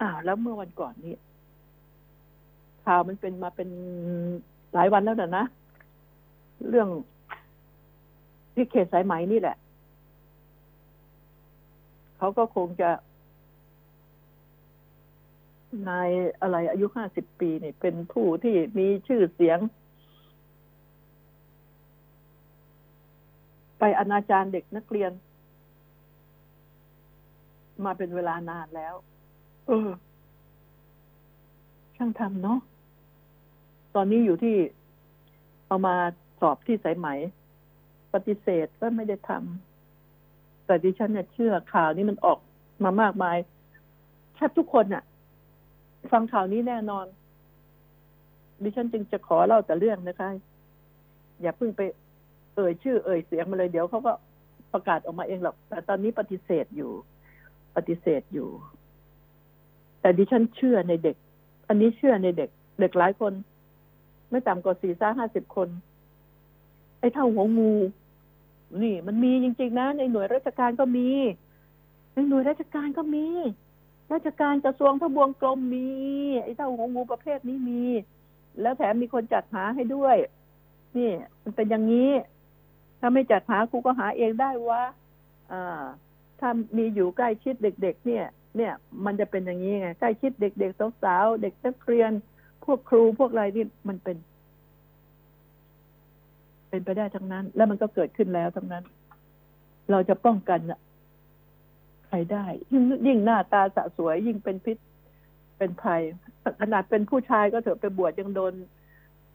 [0.00, 1.14] อ้าวแล้วเมื่อวันก่อนนี้
[2.84, 3.68] ข่าวมันเป็นมาเป็น
[4.74, 5.44] หลายวันแล้วนะนะ
[6.68, 6.88] เรื่อง
[8.54, 9.56] ที่เขตสายไหมนี่แหละ
[12.24, 12.90] เขาก็คงจะ
[15.88, 16.10] นาย
[16.40, 19.58] อะไร อายุห้าสิบปีนี่ เป็นผู้ที่มีชื่อเสียง
[23.78, 25.12] ไปอนาจารเด็กนักเรียน
[27.84, 28.94] มาเป็นเวลานานแล้ว
[29.66, 29.88] เออ
[31.96, 32.58] ช่างทำเนาะ
[33.94, 34.56] ตอนนี้อยู่ที่
[35.66, 35.94] เอามา
[36.40, 37.08] สอบที่สายไหม
[38.12, 39.63] ปฏิเสธว่าไม่ได้ทำ
[40.66, 42.38] แต่ดิฉันเนี่ยเชื่อข่าวนี้มันออก
[42.84, 43.36] มามากมาย
[44.34, 45.02] แทบทุกคนน่ะ
[46.12, 47.06] ฟังข่าวนี้แน่นอน
[48.62, 50.30] ดิฉันจึงจะขอเล่าแต่เรื่องนะคะ
[51.42, 51.80] อย่าเพิ่งไป
[52.54, 54.12] เอ่ยชื่อ เอ่ยเสียงมาเลยเดี๋ยวเขาก็
[54.72, 56.92] ประกาศออกมาเองหรอก แต่ตอนนี้ปฏิเสธอยู่
[57.76, 58.48] ปฏิเสธอยู่
[60.00, 61.16] แต่ดิฉันเชื่อในเด็ก
[61.68, 62.50] อันนี้เชื่อในเด็ก
[62.80, 63.32] เด็กหลายคน
[64.30, 65.68] ไม่ต่ำกว่าสี่ซ่าห้าสิบคน
[66.98, 67.72] ไอ้เท่าหัวงู
[68.82, 71.08] นี่ มันมีจริง ๆ นะ ในหน่วยราชการก็มี
[72.14, 73.26] ในหน่วยราชการก็มี
[74.12, 75.88] ราชการกระทรวงทบวงกรมมี
[76.42, 77.82] ไอ้เท่าหัวงูประเภทนี้มี
[78.60, 80.16] แล้วแถมมีคนจัดหาให้ด้วย
[80.96, 81.10] นี่
[81.42, 82.10] มันเป็นอย่างนี้
[83.00, 84.82] ถ้าไม่จัดหาครูก็หาเองได้วะ
[85.52, 85.82] อ่า
[86.40, 88.24] ถ้ามีอยู่ใกล้ชิดเด็ก ๆ เนี่ย
[88.56, 88.72] เนี่ย
[89.04, 92.10] มันจะเป็นอย่างนี้ไงใกล้ชิดเด็กๆสาวๆเด็กนักเรียน
[92.64, 94.16] พวกครูพวกอะไรนี่มันเป็น
[96.74, 98.84] เป็นไปได้ทั้งนั้น แล้วมันก็เกิดขึ้นแล้วทั้งนั้น
[99.90, 100.80] เราจะป้องกันน่ะ
[102.06, 104.76] ใครได้ ยิ่งยิ่งหน้าตาสะสวย ยิ่งเป็นพิษ
[105.58, 106.00] เป็นภัย
[106.60, 108.52] ขนาดเป็นผู้ชายก็เถอะไปบวชยังโดน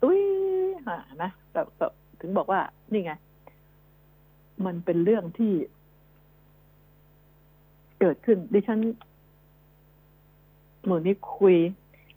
[0.04, 0.22] อุ้ย
[0.88, 1.62] หานะแต่
[2.22, 2.62] ถึงบอกว่า
[2.92, 3.12] นี่ไง
[4.66, 5.54] มันเป็นเรื่องที่
[8.00, 8.80] เกิดขึ้น ดิฉัน
[10.86, 11.56] หมู่นี้คุย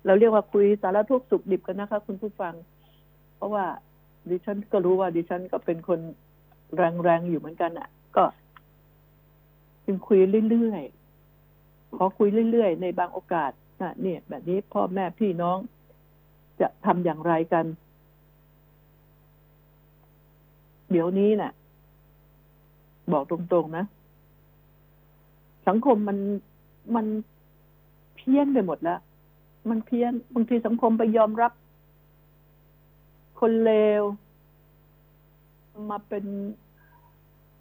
[0.06, 2.54] เราเรียกว่าคุยสารทุกข์สุขดิบกันนะคะ คุณผู้ฟัง
[3.36, 3.66] เพราะว่า
[4.30, 6.00] ดิฉันก็รู้ว่าดิฉันก็เป็นคน
[6.76, 8.24] แรงๆอยู่เหมือนกันอะ ก็
[9.84, 10.18] จึงคุย
[10.50, 13.50] เรื่อยๆขอคุยเรื่อยๆในบางโอกาส
[13.80, 15.58] นะเนี่ย แบบนี้พ่อแม่พี่น้อง
[16.60, 17.64] จะทำอย่างไรกัน
[20.90, 21.52] เดี๋ยวนี้น่ะ
[23.12, 23.84] บอกตรงๆนะ
[25.68, 26.18] สังคมมัน
[26.94, 27.06] มัน
[28.16, 29.00] เพี้ยนไปหมดแล้ว
[29.70, 31.52] มันเพี้ยนบางทีสังคมไปยอมรับ
[33.42, 34.02] คนเลว
[35.90, 36.24] มาเป็น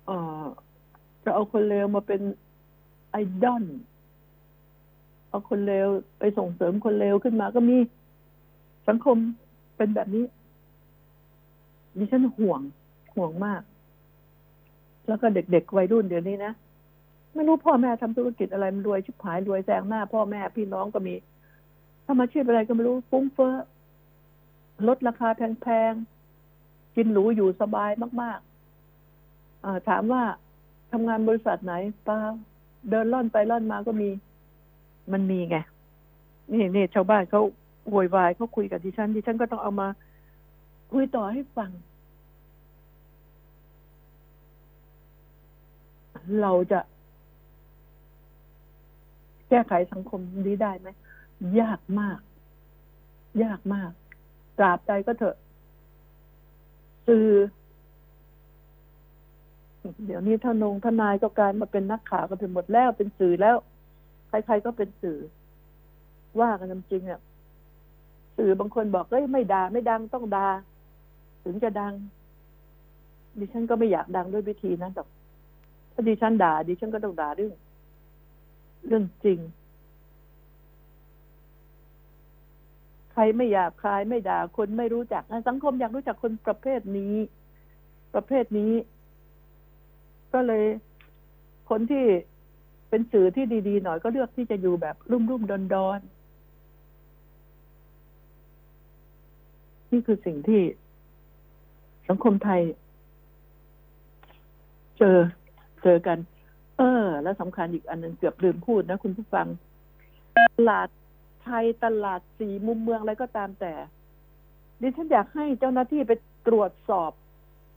[0.05, 0.43] เอ่อ
[1.23, 2.21] จะเอาคนเลวมาเป็น
[3.11, 3.63] ไอดอล
[5.29, 5.87] เอาคนเลว
[6.19, 7.77] ไปส่งเสริมคนเลวขึ้นมาก็มี
[8.87, 9.17] สังคม
[9.77, 10.25] เป็นแบบนี้
[11.97, 12.61] ดิฉันห่วง
[13.15, 13.61] ห่วงมาก
[15.07, 16.53] แล้วก็เด็กๆวัยรุ่นเดี๋ยวนี้นะ
[17.33, 21.13] ไม่รู้พ่อแม่ทำธุรกิจอะไรมันรวยชิบหายรวยแซงหน้า พ่อแม่พี่น้องก็มี
[22.05, 23.53] ทำอาชีพอะไรก็ไม่รู้ฟุ้งเฟ้อ
[24.87, 30.23] ลดราคาแพงๆ กินหรูอยู่สบายมากๆ ถามว่า
[30.91, 31.73] ทำงานบริษัทไหน
[32.07, 32.19] ปล่า
[32.89, 34.09] เดินล่อนไปล่อนมาก็มี
[35.11, 35.57] มันมีไง
[36.53, 37.41] นี่นี่ชาวบ้านเขา
[37.89, 39.87] โวยวายเขาคุยกับดิฉันดิฉันก็ต้องเอามา
[40.91, 41.71] คุยต่อให้ฟัง
[46.41, 46.79] เราจะ
[49.49, 50.87] แก้ไขสังคมนี้ได้ไหม
[51.61, 52.19] ยากมาก
[53.43, 53.91] ยากมาก
[54.57, 55.35] ตราบใดก็เถอะ
[57.07, 57.27] สื่อ
[60.05, 63.55] เดี๋ยวนี้ท่านงทนายก็กลายมาเป็นนักข่าวกันไปหมดแล้วเป็นสื่อแล้ว
[64.29, 65.19] ใครๆก็เป็นสื่อ
[66.39, 67.21] ว่ากันจริงๆอะ
[68.37, 70.47] สื่อบางคนบอกเอ้ยไม่ด่าไม่ดังต้องด่า
[71.43, 71.93] ถึงจะดัง
[73.39, 75.07] ดิฉันก็ไม่อยากดังด้วยวิธีนั้นหรอก
[75.93, 77.53] ถ้าดิฉันด่าดิฉันก็ต้องด่าเรื่อง
[78.87, 79.39] เรื่องจริง
[83.11, 87.15] ใครไม่อยากคลายไม่ด่าคนไม่รู้จักสังคมอยากรู้จักคนประเภทนี้
[88.13, 88.73] ประเภทนี้
[90.33, 90.63] ก็เลย
[91.69, 92.05] คนที่
[92.89, 100.61] เป็นสื่อที่ดีๆหน่อยก็เลือกที่จะอยู่แบบรุ่มรุ่มดอนดอนๆนี่คือสิ่งที่
[102.09, 102.61] สังคมไทย
[104.97, 105.17] เจอ
[105.83, 106.17] เจอกัน
[106.77, 109.47] เออ แล้วสำคัญอีกอันหนึ่งเกือบลืมพูดนะคุณผู้ฟัง
[110.57, 110.87] ตลาด
[111.43, 113.73] ไทยตลาดสีมุมเมืองอะไรก็ตามแต่
[114.81, 116.13] ดิฉันอยากให้เจ้าหน้าที่ไป
[116.47, 117.11] ตรวจสอบ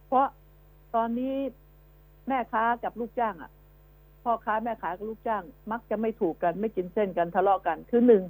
[0.07, 0.27] เพราะ
[0.95, 1.35] ตอนนี้
[2.29, 3.51] แม่ค้ากับลูกจ้างอะ
[4.23, 8.23] พ่อค้าแม่ขายกับลูกจ้าง มักจะไม่ถูกกันไม่กินเส้นกันทะเลาะกันคือหนึ่ง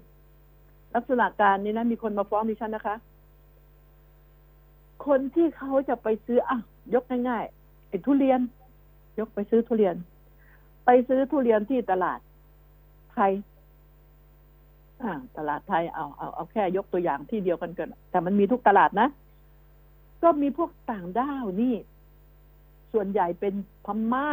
[0.95, 2.97] ลักษณะการนี้นะมีคนมาฟ้องดิฉันนะคะ
[5.07, 6.59] คนที่เขาจะไปซื้ออะ
[6.95, 8.41] ยกง่ายๆไอ้ทุเรียน
[9.19, 9.97] ยกไปซื้อทุเรียน
[10.85, 12.19] ไปซื้อทุเรียนที่ตลาด
[13.13, 13.33] ไทย
[15.37, 19.09] ตลาดไทยเอาเอาเอาแค่ยกตัวอย่างที่เดียวกันกันแต่มันมีทุกตลาดนะ
[20.23, 21.75] ก็มีพวกต่างด้าวนี่
[22.93, 24.29] ส่วนใหญ่เป็นพม่า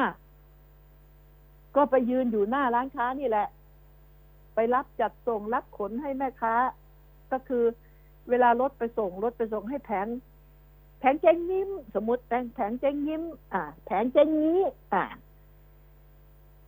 [1.75, 3.47] ก็ไปยืนอยู่หน้าร้านค้านี่แหละ
[4.55, 6.55] ไปรับจัดส่งรับขนให้แม่ค้า
[7.31, 7.63] ก็คือ
[8.29, 10.07] เวลารถไปส่งรถไปส่งให้แผง
[10.99, 14.61] แผงเจงยิ้ม สมมติแผงแผงเจงยิ้ม อ่า แผงเจงนี้
[14.93, 15.03] อ่า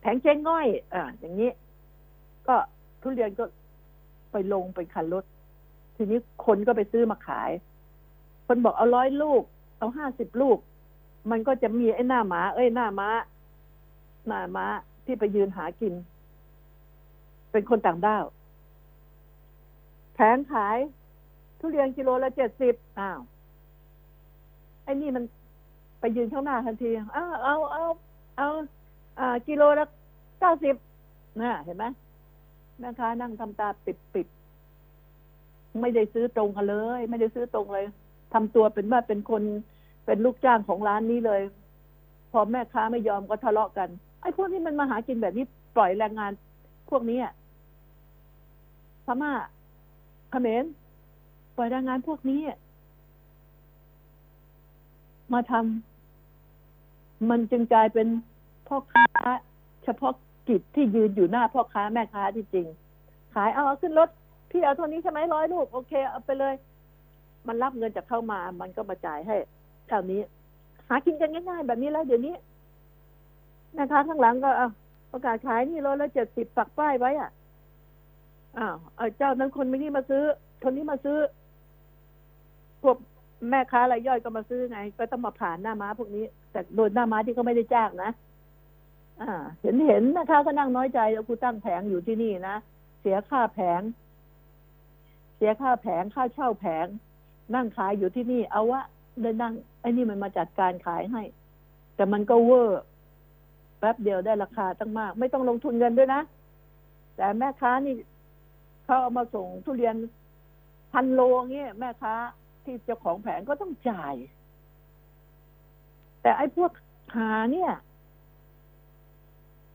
[0.00, 1.50] แผงเจงง่อย อ่า อย่างนี้
[2.48, 2.56] ก็
[3.02, 3.44] ทุเรียนก็
[4.34, 5.24] ไปลงเป็นคันรถ
[5.96, 7.50] ทีนี้คนก็ไปซื้อมาขาย
[8.46, 9.42] คนบอกเอาร้อยลูก
[9.78, 10.58] เอาห้าสิบลูก
[11.30, 13.08] มันก็จะมีไอ้หน้าหมา เอ้ยหน้าม้า
[14.26, 14.66] หน้าม้า
[15.04, 15.94] ที่ไปยืนหากิน
[17.52, 18.24] เป็นคนต่างด้าว
[20.14, 20.78] แผงขาย
[21.58, 23.20] ทุเรียนกิโลละเจ็ดสิบอ้าว
[24.84, 25.24] ไอ้นี่มัน
[26.00, 27.84] ไปยืนข้างหน้าทันทีอ้าวเอาเอา
[28.36, 28.48] เอา
[29.18, 29.84] อ่ากิโลละ
[30.40, 30.74] เก้าสิบ
[31.40, 31.84] นะเห็นไหม
[32.78, 37.86] แม่ค้านั่งทำตาปิดปิดๆไม่ได้ซื้อตรงกันเลย ไม่ได้ซื้อตรงเลย
[38.34, 39.42] ทำตัวเป็นว่าเป็นคน
[40.06, 41.40] เป็นลูกจ้างของร้านนี้เลย
[42.32, 43.88] พอแม่ค้าไม่ยอมก็ทะเลาะกัน
[44.20, 45.44] ไอ้พวกนี้มันมาหากินแบบนี้
[45.76, 46.32] ปล่อยแรงงาน
[46.90, 47.18] พวกนี้
[49.06, 49.32] พม่า
[50.30, 50.64] เขมร
[51.56, 52.40] ปล่อยแรงงานพวกนี้
[55.32, 58.08] มาทำมันจึงกลายเป็น
[58.66, 59.06] พ่อค้า
[59.84, 60.12] เฉพาะ
[60.48, 62.66] กิจที่ยืนอยู่หน้าพ่อค้าแม่ค้าที่จริง
[63.34, 64.08] ขายเอาขึ้นรถ
[64.50, 66.54] พี่เอาเท่านี้ใช่ไหมร้อยลูกโอเคเอาไปเลย
[67.46, 69.36] มันรับเงินจากเข้ามา มันก็มาจ่ายให้
[69.88, 70.20] เท่านี้
[70.88, 72.34] หากินกันง่ายๆแบบนี้แล้วเดี๋ยวนี้
[73.78, 74.68] นะคะข้างหลังก็เอา
[75.12, 77.30] ประกาศขายนี่โลละเจ็ดสิบปักป้ายไว้อะ
[78.58, 80.24] อ้าวเอาเจ้านั้นคนไม่นี่มาซื้อ
[80.64, 81.18] คนนี้มาซื้อ
[82.82, 82.96] พวก
[83.50, 88.10] แม่ค้ารายย่อยก็มาซื้อไง ก็ต้องมาผ่านหน้าม้าพวกนี้ แต่โดนหน้าม้าที่เขาไม่ได้จ้างนะ
[89.22, 92.56] อ่า เห็นเห็นนะคะก็นั่งน้อยใจแล้วกูตั้งแผงอยู่ที่นี่นะ
[93.00, 93.82] เสียค่าแผง
[95.36, 96.86] เสียค่าแผงค่าเช่าแผง
[97.54, 98.82] นั่งขายอยู่ที่นี่ เอาวะ
[99.20, 101.22] เลยนั่งไอ้นี่มันมาจัดการขายให้
[101.96, 102.82] แต่มันก็เวอร์
[103.78, 106.22] แป๊บเดียวได้ราคาตั้งมาก ไม่ต้องลงทุนเงินด้วยนะ
[107.16, 107.94] แต่แม่ค้านี่
[108.84, 109.94] เขาเอามาส่งทุเรียน
[110.92, 111.20] พันโล
[111.52, 112.14] เงี้ยแม่ค้า
[112.64, 114.14] ที่เจ้าของแผงก็ต้องจ่าย
[116.22, 116.70] แต่ไอ้พวก
[117.16, 117.70] หาเนี่ย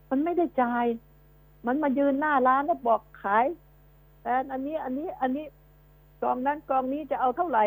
[0.09, 0.85] มันไม่ได้จ่าย
[1.67, 3.45] มันมายืนหน้าร้านแล้วบอกขาย
[4.21, 5.45] แต่อันนี้อันนี้อันนี้
[6.21, 7.65] กองนั้นกองนี้จะเอาเท่าไหร่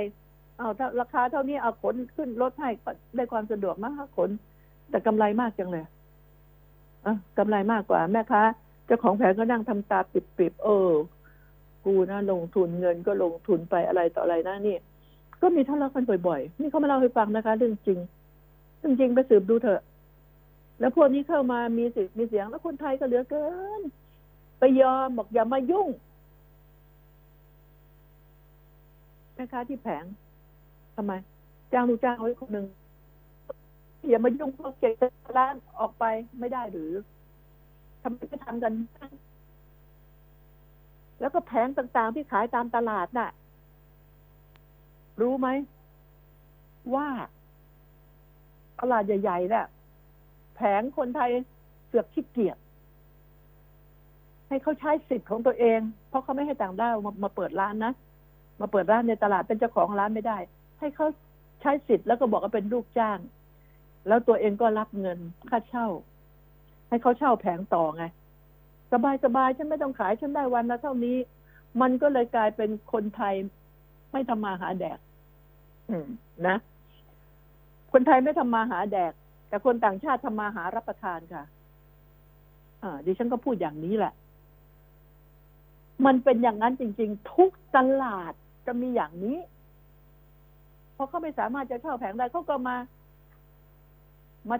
[0.58, 0.68] เอา
[1.00, 2.70] ราคาเท่านี้เอาขนขึ้นรถให้
[3.16, 4.30] ได้ความสะดวกมากขน
[4.90, 5.84] แต่กำไรมากจังเลย
[7.06, 8.42] อะกำไรมากกว่าแม่ค้า
[8.86, 10.90] เจ้าของแผงก็นั่งทำตาปิบๆเออ
[11.84, 14.76] กูนะลงทุนเงินก็ลงทุนไปอะไรต่ออะไรนะนี่
[15.42, 17.98] ก็มีทะเลาะกันบ่อยๆ นี่เขามาเล่าให้ฟังนะคะ เรื่องจริง
[18.78, 19.80] เรื่องจริงไปสืบดูเถอะ
[20.78, 23.46] แล้วพวกนี้เข้ามามีสิทธิ์มีเสียงแล้วคนไทยก็เหลือเกิ
[23.80, 23.82] น
[24.58, 25.88] ไปยอมบอกอย่ามายุ่ง
[29.34, 30.04] แม่ค้าที่แผง
[30.96, 31.12] ทำไม
[31.72, 32.66] จ้างลูกจ้างไว้คนหนึ่ง
[34.08, 34.94] อย่ามายุ่งพวกเก็บ
[35.36, 36.04] ร้านออกไป
[36.38, 36.92] ไม่ได้หรือ
[38.02, 38.72] ทำไมไม่ทำกัน
[41.20, 43.30] แล้วก็แผงต่างๆที่ขายตามตลาดน่ะ
[45.20, 45.48] รู้ไหม
[46.94, 47.08] ว่า
[48.80, 49.66] ตลาดใหญ่ๆน่ะ
[50.62, 51.30] ผงคนไทย
[51.86, 52.58] เสือกขี้เกียจ
[54.48, 57.92] ให้เขาใช้สิทธิ์ของตัวเอง เพราะเขาไม่ให้ต่างด้าวมามาเปิดร้านนะ
[58.60, 60.38] มาเปิดร้านในตลาดเป็นเจ้าของร้านไม่ได้
[60.80, 61.06] ให้เขา
[61.60, 63.18] ใช้สิทธิ์แล้วก็บอกว่าเป็นลูกจ้าง
[64.08, 65.18] แล้วตัวเองก็รับเงิน
[65.50, 65.86] ค่าเช่า
[66.88, 68.04] ให้เขาเช่าแผงต่อไง
[68.92, 71.16] สบายสบายๆฉันไม่ต้องขายฉันได้วันละเท่านี้
[71.80, 73.34] มันก็เลยกลายเป็นคนไทย
[74.12, 74.98] ไม่ทำมาหาแดก
[75.90, 76.06] อืม
[76.46, 76.56] นะ
[77.92, 79.12] คนไทยไม่ทำมาหาแดก
[79.52, 81.44] แต่คนต่างชาติทำมาหารับประทานค่ะ
[82.82, 84.12] อ่าดิฉันก็พูดอย่างนี้แหละ
[86.06, 88.32] มันเป็นอย่างนั้นจริง ๆ ทุกตลาด
[88.66, 89.38] จะมีอย่างนี้
[90.94, 92.76] เพราะเขาไม่สามารถจะเช่าแผงได้เขาก็มา
[94.50, 94.56] มา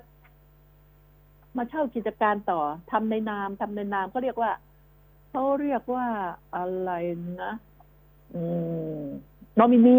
[1.57, 2.61] มาเช่ากิจการต่อ
[2.93, 4.51] ทำในนามทำในนามเขาเรียกว่า
[5.31, 6.07] เขาเรียกว่า
[6.57, 6.91] อะไร
[7.43, 7.53] นะ
[8.35, 8.43] อื
[9.01, 9.03] ม
[9.59, 9.97] นอมินี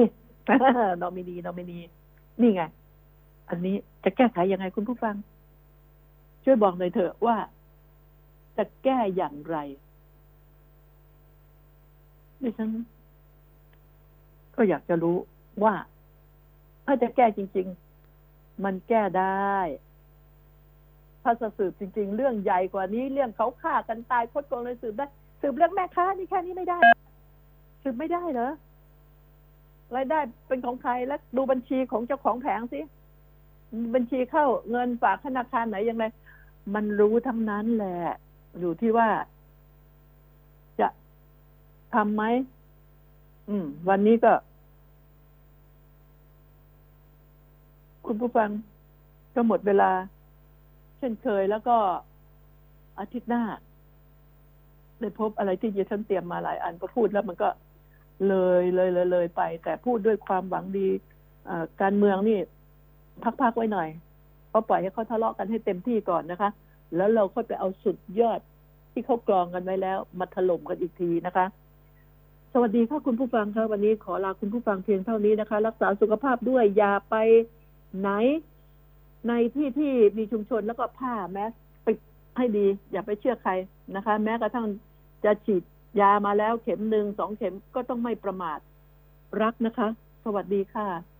[1.01, 1.79] นอมินีนอมินี
[2.41, 2.63] นี่ไง
[3.49, 5.15] อันนี้จะแก้ไขยังไงคุณผู้ฟัง
[6.43, 7.37] ช่วยบอกหน่อยเถอะว่า
[8.57, 9.57] จะแก้อย่างไร
[12.41, 12.69] ดิฉัน
[14.55, 15.17] ก็อยากจะรู้
[15.63, 15.73] ว่า
[16.85, 17.67] ถ้าจะแก้จริง
[18.15, 19.57] ๆ มันแก้ได้
[21.23, 25.05] ถ้าจะสืบจริง ๆ เรื่องใหญ่กว่านี้ เรื่องเขาฆ่ากันตายคดโกงเลยสืบได้
[25.41, 26.79] สืบเรื่องแม่ค้านี่แค่นี้ไม่ได้
[27.83, 28.51] สืบไม่ได้เหรอ
[29.95, 32.79] รายได้เป็นของใครแล้วดูบัญชีของเจ้าของแผงสิ
[33.93, 36.05] บัญชีเข้าเงินฝากธนาคารไหนยังไง
[36.75, 37.97] มันรู้ทั้งนั้นแหละ
[38.59, 39.09] อยู่ที่ว่า
[40.79, 40.87] จะ
[41.95, 42.23] ทำไหม
[43.49, 44.33] อืม วันนี้ก็
[48.05, 48.49] คุณผู้ฟัง
[49.35, 49.91] ก็หมดเวลา
[50.97, 51.77] เช่นเคยแล้วก็
[52.99, 53.43] อาทิตย์หน้า
[54.99, 57.49] ได้พบอะไรที่ดิฉันเตรียมมาหลายอันก็พูดแล้วมันก็
[58.27, 60.87] เลยเลยเลยเลยไป แต่พูดด้วยความหวังดี
[61.81, 62.39] การเมืองนี่
[63.41, 63.89] พักๆไว้หน่อย
[64.53, 66.49] ก็ปล่อยให้เขาทะเลาะกันให้เต็มที่ก่อนนะคะ
[66.95, 68.39] แล้วเราค่อยไปเอาสุดยอด
[68.91, 71.45] ที่เขากรองกันไว้แล้ว มาถล่มกันอีกทีนะคะ
[72.53, 77.15] สวัสดีค่ะคุณผู้ฟังคะวันนี้ขอลาคุณผู้ฟังเพียงเท่านี้นะคะ รักษาสุขภาพด้วยอย่าไป
[77.99, 78.09] ไหน
[79.27, 81.51] ในที่ที่มีชุมชนแล้วก็ผ้าแมส
[81.85, 81.97] ปิด
[82.37, 83.51] ให้ดี อย่าไปเชื่อใคร
[83.95, 84.67] นะคะ แม้กระทั่ง
[85.25, 85.63] จะฉีด
[85.99, 88.59] ยามาแล้วเข็มหนึ่งสองเข็มก็ต้องไม่ประมาท
[89.41, 89.87] รักนะคะ
[90.23, 91.12] สวัสดีค่ะ